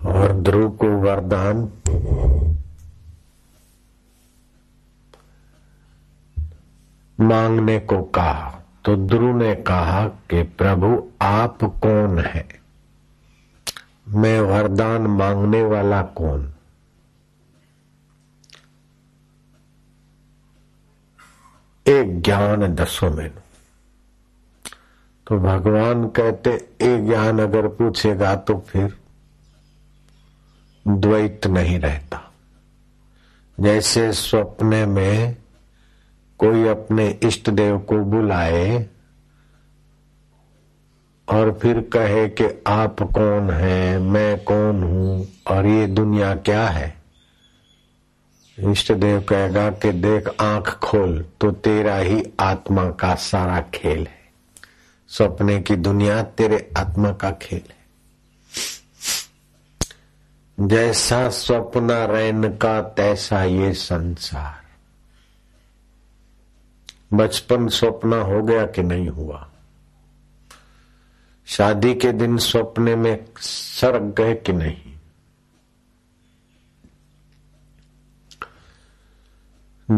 और 0.05 0.33
ध्रुव 0.33 0.71
को 0.71 0.87
वरदान 0.87 1.71
मांगने 7.19 7.79
को 7.79 8.03
कहा। 8.03 8.57
तो 8.85 8.95
ध्रुव 8.95 9.37
ने 9.37 9.55
कहा 9.55 10.07
कि 10.07 10.43
प्रभु, 10.43 11.09
आप 11.21 11.63
कौन 11.63 12.19
है? 12.19 12.47
मैं 14.07 14.41
वरदान 14.41 15.01
मांगने 15.01 15.63
वाला 15.63 16.01
कौन? 16.01 16.53
एक 21.87 22.21
ज्ञान 22.21 22.75
दसो 22.75 23.09
मैनू। 23.09 23.41
तो 25.27 25.39
भगवान 25.39 26.09
कहते 26.09 26.51
एक 26.81 27.05
ज्ञान 27.05 27.39
अगर 27.39 27.67
पूछेगा 27.67 28.35
तो 28.35 28.59
फिर 28.59 28.97
द्वैत 30.87 31.47
नहीं 31.47 31.79
रहता। 31.79 32.31
जैसे 33.59 34.13
स्वप्न 34.13 34.89
में 34.89 35.40
कोई 36.41 36.67
अपने 36.67 37.19
इष्ट 37.23 37.49
देव 37.49 37.79
को 37.79 37.97
बुलाए 37.97 38.89
और 41.27 41.59
फिर 41.61 41.79
कहे 41.79 42.27
कि 42.29 42.63
आप 42.67 43.01
कौन 43.01 43.49
हैं, 43.49 43.99
मैं 43.99 44.43
कौन 44.43 44.83
हूँ, 44.83 45.27
और 45.47 45.67
ये 45.67 45.87
दुनिया 45.87 46.35
क्या 46.35 46.67
है? 46.67 47.01
इष्ट 48.59 48.91
देव 48.91 49.21
कहेगा 49.21 49.69
कि 49.71 49.91
देख, 49.91 50.29
आँख 50.39 50.69
खोल 50.69 51.25
तो 51.41 51.51
तेरा 51.51 51.97
ही 51.97 52.23
आत्मा 52.39 52.89
का 52.89 53.15
सारा 53.15 53.61
खेल 53.61 53.99
है। 53.99 54.21
सपने 55.09 55.61
की 55.61 55.75
दुनिया 55.75 56.23
तेरे 56.23 56.71
आत्मा 56.77 57.11
का 57.11 57.31
खेल 57.31 57.63
है। 57.69 57.81
जैसा 60.67 61.29
स्वप्न 61.29 61.91
रैन 61.91 62.57
का, 62.57 62.81
तैसा 62.81 63.43
ये 63.43 63.73
संसार। 63.73 64.60
बचपन 67.13 67.67
स्वप्न 67.67 68.13
हो 68.13 68.43
गया 68.43 68.65
कि 68.65 68.83
नहीं 68.83 69.07
हुआ। 69.07 69.49
शादी 71.45 71.95
के 71.95 72.11
दिन 72.11 72.37
स्वप्न 72.37 72.81
में 72.81 73.25
सरक 73.37 74.01
गए 74.01 74.35
कि 74.35 74.53
नहीं? 74.53 74.91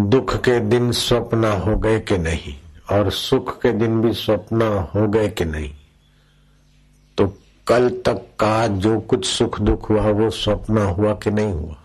दुख 0.09 0.37
के 0.37 0.59
दिन 0.59 0.91
स्वप्न 0.91 1.45
हो 1.45 1.77
गए 1.77 1.99
कि 1.99 2.17
नहीं? 2.17 2.59
और 2.91 3.11
सुख 3.11 3.61
के 3.61 3.71
दिन 3.71 4.01
भी 4.01 4.13
स्वप्न 4.13 4.61
हो 4.61 5.07
गए 5.07 5.29
कि 5.29 5.45
नहीं? 5.45 5.75
तो 7.17 7.37
कल 7.67 7.89
तक 7.89 8.27
का 8.39 8.67
जो 8.67 8.99
कुछ 8.99 9.25
सुख 9.25 9.61
दुख 9.61 9.89
हुआ, 9.89 10.01
वो 10.01 10.29
स्वप्न 10.29 10.77
हुआ 10.77 11.13
कि 11.13 11.31
नहीं 11.31 11.53
हुआ? 11.53 11.75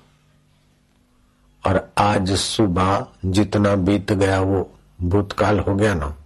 और 1.66 1.92
आज 1.98 2.32
सुबह 2.32 3.06
जितना 3.24 3.76
बीत 3.76 4.12
गया, 4.12 4.40
वो 4.40 4.74
भूतकाल 5.02 5.58
हो 5.58 5.74
गया 5.74 5.94
ना 5.94 6.16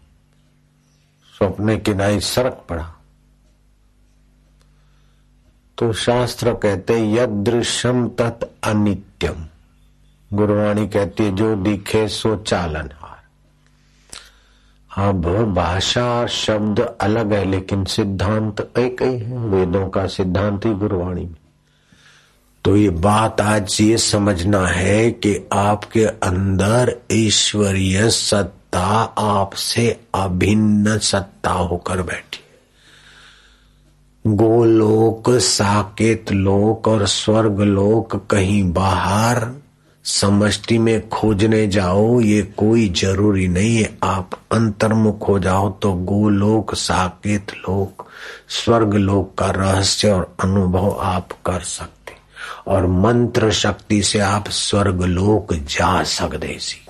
स्वप्ने 1.38 1.76
की 1.76 1.94
नाई 1.94 2.20
सरक 2.20 2.64
पड़ा। 2.68 2.94
तो 5.78 5.92
शास्त्र 5.92 6.54
कहते 6.54 7.14
यदृश्यम 7.14 8.08
तत् 8.08 8.44
अनित्यम 8.64 9.46
गुरुवाणी 10.32 10.88
कहती 10.88 11.24
है, 11.24 11.36
जो 11.36 11.56
दिखे 11.56 12.08
सो 12.08 12.36
चालन 12.36 12.90
हार। 12.94 13.12
अब 15.08 15.54
भाषा 15.54 16.26
शब्द 16.26 16.80
अलग 16.80 17.32
है, 17.32 17.44
लेकिन 17.44 17.84
सिद्धांत 17.84 18.72
एक 18.78 19.02
ही 19.02 19.18
है, 19.18 19.38
वेदों 19.38 19.88
का 19.88 20.06
सिद्धांत 20.06 20.66
ही 20.66 20.74
गुरुवाणी 20.74 21.24
में। 21.24 21.36
तो 22.64 22.76
ये 22.76 22.90
बात 22.90 23.40
आज 23.40 23.78
ये 23.80 23.98
समझना 23.98 24.66
है 24.66 25.10
कि 25.10 25.48
आपके 25.52 26.04
अंदर 26.04 27.00
ईश्वरीय 27.12 28.10
सत्य 28.10 28.61
सत्ता 28.72 29.14
आपसे 29.18 30.00
अभिन्न 30.14 30.98
सत्ता 30.98 31.50
होकर 31.50 32.02
बैठी। 32.02 32.40
गोलोक, 34.26 35.30
साकेत 35.30 36.32
लोक 36.32 36.88
और 36.88 37.06
स्वर्ग 37.06 37.60
लोक 37.60 38.26
कहीं 38.30 38.72
बाहर 38.72 39.50
समष्टि 40.04 40.78
में 40.78 41.08
खोजने 41.08 41.66
जाओ, 41.68 42.20
ये 42.20 42.42
कोई 42.42 42.88
ज़रूरी 42.88 43.48
नहीं 43.48 43.76
है। 43.76 43.98
आप 44.02 44.30
अंतर्मुख 44.52 45.28
हो 45.28 45.38
जाओ 45.38 45.70
तो 45.70 45.92
गोलोक, 45.92 46.74
साकेत 46.74 47.52
लोक, 47.54 48.06
स्वर्ग 48.48 48.94
लोक 48.94 49.34
का 49.38 49.50
रहस्य 49.50 50.10
और 50.10 50.36
अनुभव 50.40 50.98
आप 51.00 51.28
कर 51.32 51.60
सकते। 51.60 52.12
और 52.66 52.86
मंत्र 52.86 53.52
शक्ति 53.52 54.02
से 54.02 54.18
आप 54.18 54.48
स्वर्ग 54.48 55.02
लोक 55.02 55.54
जा 55.54 56.02
सकते 56.02 56.58
सी 56.60 56.81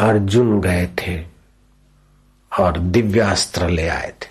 अर्जुन 0.00 0.60
गए 0.60 0.86
थे 0.86 1.24
और 2.60 2.78
दिव्यास्त्र 2.78 3.68
ले 3.68 3.88
आए 3.88 4.12
थे। 4.22 4.30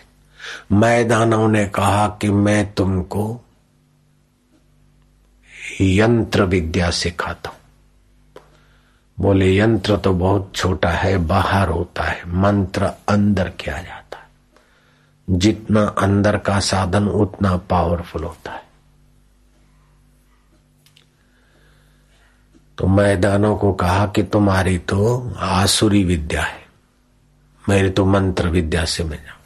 मैदानों 0.75 1.47
ने 1.47 1.65
कहा 1.65 2.07
कि 2.07 2.29
मैं 2.29 2.73
तुमको 2.73 3.41
यंत्र 5.81 6.43
विद्या 6.43 6.91
सिखाता 6.91 7.49
हूँ। 7.49 7.57
बोले, 9.19 9.57
यंत्र 9.57 9.97
तो 9.97 10.13
बहुत 10.13 10.51
छोटा 10.55 10.89
है, 10.89 11.17
बाहर 11.17 11.67
होता 11.67 12.03
है, 12.03 12.21
मंत्र 12.27 12.85
अंदर 13.09 13.49
किया 13.49 13.77
जाता 13.77 14.17
है। 14.17 14.29
जितना 15.29 15.83
अंदर 15.83 16.37
का 16.37 16.59
साधन, 16.59 17.07
उतना 17.07 17.57
पावरफुल 17.57 18.23
होता 18.23 18.51
है। 18.51 18.68
तो 22.79 22.87
मैदानों 22.87 23.57
को 23.57 23.73
कहा 23.73 24.05
कि 24.05 24.23
तुम्हारी 24.23 24.77
तो 24.77 25.33
आसुरी 25.37 26.03
विद्या 26.03 26.41
है। 26.41 26.65
मेरी 27.69 27.89
तो 27.89 28.05
मंत्र 28.05 28.47
विद्या 28.47 28.85
से 28.85 29.03
मैं 29.03 29.17
जाऊँ। 29.17 29.39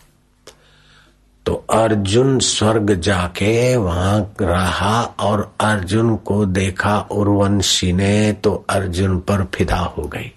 तो 1.46 1.54
अर्जुन 1.54 2.40
स्वर्ग 2.40 2.94
जाके 2.94 3.76
वहाँ 3.76 4.34
रहा 4.42 5.04
और 5.04 5.56
अर्जुन 5.60 6.16
को 6.16 6.46
देखा 6.46 7.00
उर्वंशी 7.00 7.94
ने 7.94 8.34
तो 8.34 8.66
अर्जुन 8.70 9.20
पर 9.20 9.44
फिदा 9.44 9.80
हो 9.80 10.04
गई। 10.04 10.32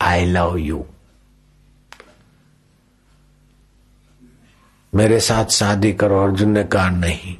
आई 0.00 0.24
लव 0.24 0.56
यू 0.56 0.84
मेरे 4.94 5.20
साथ 5.20 5.44
शादी 5.44 5.92
करो, 5.92 6.24
अर्जुन 6.24 6.50
ने 6.50 6.64
कहा, 6.64 6.88
नहीं। 6.88 7.36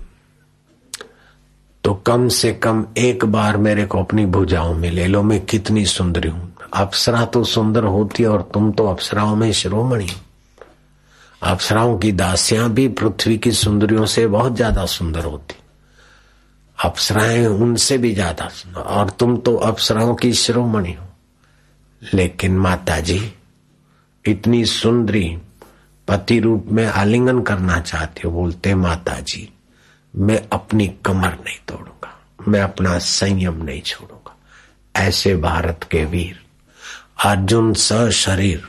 तो 1.84 1.94
कम 2.06 2.28
से 2.28 2.52
कम 2.54 2.84
एक 2.98 3.24
बार 3.24 3.56
मेरे 3.56 3.84
को 3.84 3.98
अपनी 3.98 4.24
भुजाओं 4.26 4.74
में 4.74 4.90
ले 4.90 5.06
लो, 5.06 5.22
मैं 5.22 5.44
कितनी 5.46 5.84
सुंदरी 5.86 6.28
हूँ। 6.28 6.52
अप्सरा 6.74 7.24
तो 7.24 7.42
सुंदर 7.44 7.84
होती 7.84 8.22
है 8.22 8.28
और 8.28 8.42
तुम 8.54 8.70
तो 8.72 8.86
अप्सराओं 8.86 9.34
में 9.36 9.52
शिरोमणि 9.52 10.08
अप्सराओं 11.42 11.96
की 11.98 12.12
दासियाँ 12.12 12.68
भी 12.70 12.88
पृथ्वी 12.90 13.36
की 13.38 13.52
सुंदरियों 13.52 14.06
से 14.06 14.26
बहुत 14.28 14.56
ज़्यादा 14.56 14.84
सुंदर 14.86 15.24
होती। 15.24 15.54
अप्सराएँ 16.78 17.46
उनसे 17.46 17.98
भी 17.98 18.12
ज़्यादा 18.14 18.48
सुंदर, 18.48 18.80
और 18.80 19.10
तुम 19.10 19.36
तो 19.36 19.56
अप्सराओं 19.56 20.14
की 20.14 20.32
शिरोमणि 20.34 20.92
हो। 20.92 21.06
लेकिन 22.02 22.56
माता 22.58 22.98
जी 23.00 23.20
इतनी 24.24 24.64
सुंदरी 24.66 25.36
पति 26.08 26.38
रूप 26.40 26.66
में 26.68 26.86
आलिंगन 26.86 27.42
करना 27.42 27.80
चाहती 27.80 28.22
हो, 28.24 28.30
बोलते 28.32 28.74
माता 28.76 29.18
जी 29.20 29.48
मैं 30.14 30.48
अपनी 30.52 30.86
कमर 31.04 31.32
नहीं 31.34 31.58
तोड़ूँगा, 31.68 32.10
मैं 32.48 32.60
अपना 32.60 32.98
संयम 32.98 33.62
नहीं 33.64 33.80
छोड़ूँगा। 33.82 34.36
ऐसे 34.94 35.34
भारत 35.36 35.88
के 35.90 36.04
वीर, 36.04 36.38
अर्जुन 37.24 37.72
स 37.74 38.10
शरीर, 38.10 38.68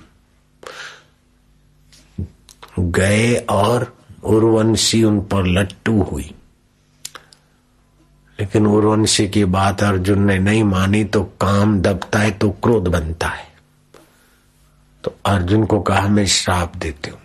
गए 2.79 3.35
और 3.49 3.93
उर्वंशी 4.23 5.03
उन 5.03 5.19
पर 5.21 5.45
लट्टू 5.47 6.01
हुई। 6.01 6.33
लेकिन 8.39 8.65
उर्वंशी 8.67 9.27
की 9.27 9.45
बात 9.45 9.83
अर्जुन 9.83 10.21
ने 10.21 10.37
नहीं 10.39 10.63
मानी 10.63 11.03
तो 11.03 11.23
काम 11.41 11.79
दबता 11.81 12.19
है 12.19 12.31
तो 12.31 12.49
क्रोध 12.63 12.87
बनता 12.87 13.27
है। 13.27 13.47
तो 15.03 15.15
अर्जुन 15.25 15.65
को 15.65 15.79
कहा, 15.81 16.07
मैं 16.07 16.25
श्राप 16.25 16.75
देती 16.75 17.09
हूँ। 17.09 17.19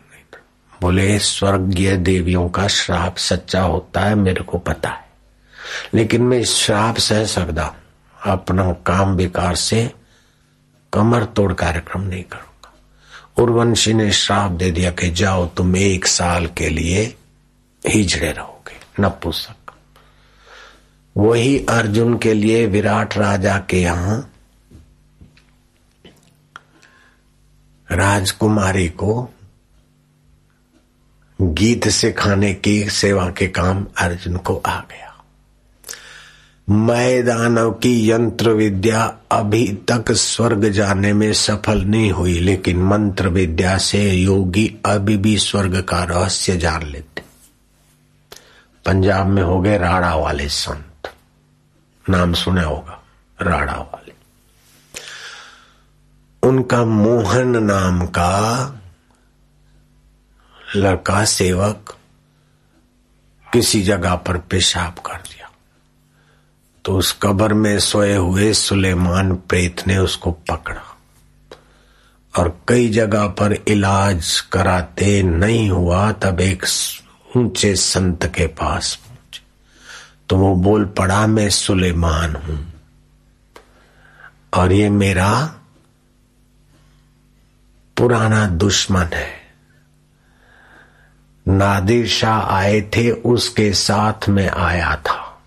बोले, 0.81 1.19
स्वर्गीय 1.19 1.97
देवियों 1.97 2.49
का 2.49 2.69
श्राप 2.69 3.17
सच्चा 3.17 3.63
होता 3.63 4.01
है, 4.01 4.15
मेरे 4.15 4.45
को 4.45 4.59
पता 4.59 4.89
है। 4.89 5.11
लेकिन 5.95 6.23
मैं 6.23 6.39
इस 6.39 6.55
श्राप 6.55 6.97
सह 6.97 7.25
सकता 7.25 7.77
अपना 8.27 8.73
काम 8.73 9.17
बेकार 9.17 9.57
से 9.57 9.93
कमर 10.93 11.25
तोड़ 11.25 11.53
कार्यक्रम 11.53 12.01
नहीं 12.01 12.25
करूँगा। 12.25 12.73
उर्वंशी 13.43 13.95
ने 13.95 14.13
श्राप 14.13 14.51
दे 14.51 14.71
दिया 14.71 14.91
कि 14.91 15.11
जाओ, 15.11 15.47
तुम 15.47 15.77
एक 15.77 16.07
साल 16.07 16.47
के 16.47 16.69
लिए 16.69 17.17
हिजड़े 17.87 18.33
रहोगे, 18.33 19.03
न 19.03 19.05
नपुसक 19.05 19.55
वही 21.17 21.67
अर्जुन 21.69 22.19
के 22.19 22.35
लिए 22.35 22.67
विराट 22.67 23.19
राजा 23.19 23.59
के 23.59 23.83
यहाँ 23.83 24.33
राजकुमारी 27.93 28.89
को 28.89 29.35
गीत 31.41 31.89
सिखाने 31.89 32.55
की 32.55 32.91
सेवा 32.91 33.31
के 33.31 33.49
काम 33.49 33.87
अर्जुन 33.99 34.37
को 34.37 34.63
आ 34.67 34.81
गया। 34.81 35.25
मैदानव 36.71 37.71
की 37.71 38.11
यंत्र 38.11 38.51
विद्या 38.51 39.19
अभी 39.33 39.69
तक 39.69 40.13
स्वर्ग 40.13 40.69
जाने 40.69 41.13
में 41.13 41.33
सफल 41.33 41.83
नहीं 41.83 42.11
हुई, 42.11 42.39
लेकिन 42.39 42.83
मंत्र 42.83 43.29
विद्या 43.29 43.79
से 43.79 44.11
योगी 44.11 44.75
अभी 44.87 45.17
भी 45.17 45.39
स्वर्ग 45.39 45.83
का 45.83 46.05
रहस्य 46.05 46.57
जान 46.57 46.83
लेते। 46.83 47.23
पंजाब 48.85 49.27
में 49.27 49.43
हो 49.43 49.61
गए 49.61 49.79
राड़ा 49.79 50.15
वाले 50.15 50.49
संत। 50.49 51.13
नाम 52.11 52.33
सुना 52.33 52.63
होगा, 52.63 53.03
राड़ा 53.43 53.75
वाले। 53.75 54.13
उनका 56.43 56.85
मोहन 56.85 57.65
नाम 57.65 58.07
का 58.07 58.77
लड़का 60.77 61.25
सेवक 61.25 61.97
किसी 63.53 63.83
जगह 63.83 64.15
पर 64.17 64.39
पेशाब 64.39 64.99
कर 64.99 65.17
दिया। 65.17 65.49
तो 66.85 66.97
उस 66.97 67.13
कब्र 67.23 67.55
में 67.55 67.79
सोए 67.79 68.15
हुए 68.15 68.53
सुलेमान 68.53 69.35
प्रेत 69.35 69.87
ने 69.87 69.97
उसको 69.99 70.31
पकड़ा 70.31 70.83
और 72.35 72.61
कई 72.69 72.89
जगह 72.89 73.27
पर 73.27 73.53
इलाज 73.53 74.41
कराते 74.41 75.23
नहीं 75.23 75.71
हुआ, 75.71 76.13
तब 76.13 76.41
एक 76.41 76.65
ऊँचे 77.37 77.75
संत 77.77 78.27
के 78.27 78.47
पास 78.47 78.95
पहुँचे। 78.95 79.43
तो 80.29 80.37
वो 80.37 80.55
बोल 80.55 80.85
पड़ा, 80.85 81.27
मैं 81.27 81.51
सुलेमान 81.51 82.37
हूँ 82.37 82.73
और 84.55 84.73
ये 84.73 84.89
मेरा 84.91 85.33
पुराना 87.97 88.47
दुश्मन 88.47 89.13
है। 89.15 89.40
नादिर 91.51 92.07
शाह 92.07 92.41
आए 92.41 92.81
थे, 92.81 93.11
उसके 93.11 93.73
साथ 93.73 94.29
में 94.29 94.49
आया 94.49 94.97
था। 94.97 95.41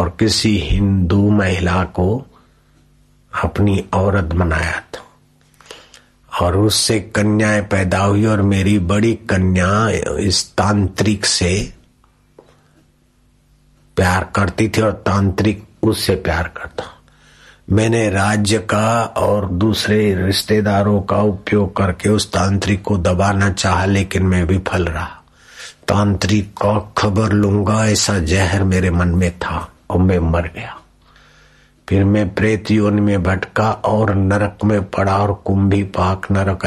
और 0.00 0.16
किसी 0.18 0.58
हिंदू 0.58 1.30
महिला 1.30 1.84
को 1.84 2.26
अपनी 3.44 3.84
औरत 3.94 4.24
बनाया 4.24 4.80
था। 4.80 5.02
और 6.40 6.56
उससे 6.56 7.00
कन्याएँ 7.00 7.62
पैदा 7.62 7.98
हुई 7.98 8.26
और 8.26 8.42
मेरी 8.42 8.78
बड़ी 8.78 9.14
कन्या 9.14 9.88
इस 10.16 10.52
तांत्रिक 10.52 11.26
से 11.26 11.74
प्यार 13.96 14.32
करती 14.36 14.68
थी 14.68 14.82
और 14.82 14.92
तांत्रिक 14.92 15.64
उससे 15.82 16.14
प्यार 16.14 16.48
करता। 16.48 16.84
मैंने 17.70 18.10
राज्य 18.10 18.58
का 18.58 19.02
और 19.02 19.48
दूसरे 19.48 20.14
रिश्तेदारों 20.14 21.02
का 21.02 21.16
उपयोग 21.16 21.76
करके 21.76 22.08
उस 22.08 22.32
तांत्रिक 22.32 22.82
को 22.82 22.98
दबाना 22.98 23.50
चाहा, 23.50 23.84
लेकिन 23.84 24.22
मैं 24.22 24.44
विफल 24.44 24.84
रहा। 24.84 25.21
तांत्रिक 25.88 26.50
का 26.50 26.92
खबर 26.98 27.32
लूँगा, 27.32 27.86
ऐसा 27.86 28.18
जहर 28.18 28.64
मेरे 28.64 28.90
मन 28.90 29.08
में 29.08 29.38
था, 29.38 29.68
और 29.90 29.98
मैं 29.98 30.18
मर 30.18 30.42
गया। 30.42 30.78
फिर 31.88 32.04
मैं 32.04 32.34
प्रेत 32.34 32.70
योनि 32.70 33.00
में 33.00 33.22
भटका 33.22 33.70
और 33.70 34.14
नरक 34.14 34.58
में 34.64 34.90
पड़ा 34.90 35.18
और 35.18 35.42
कुंभी 35.44 35.82
पाक 35.82 36.26
नरक 36.32 36.66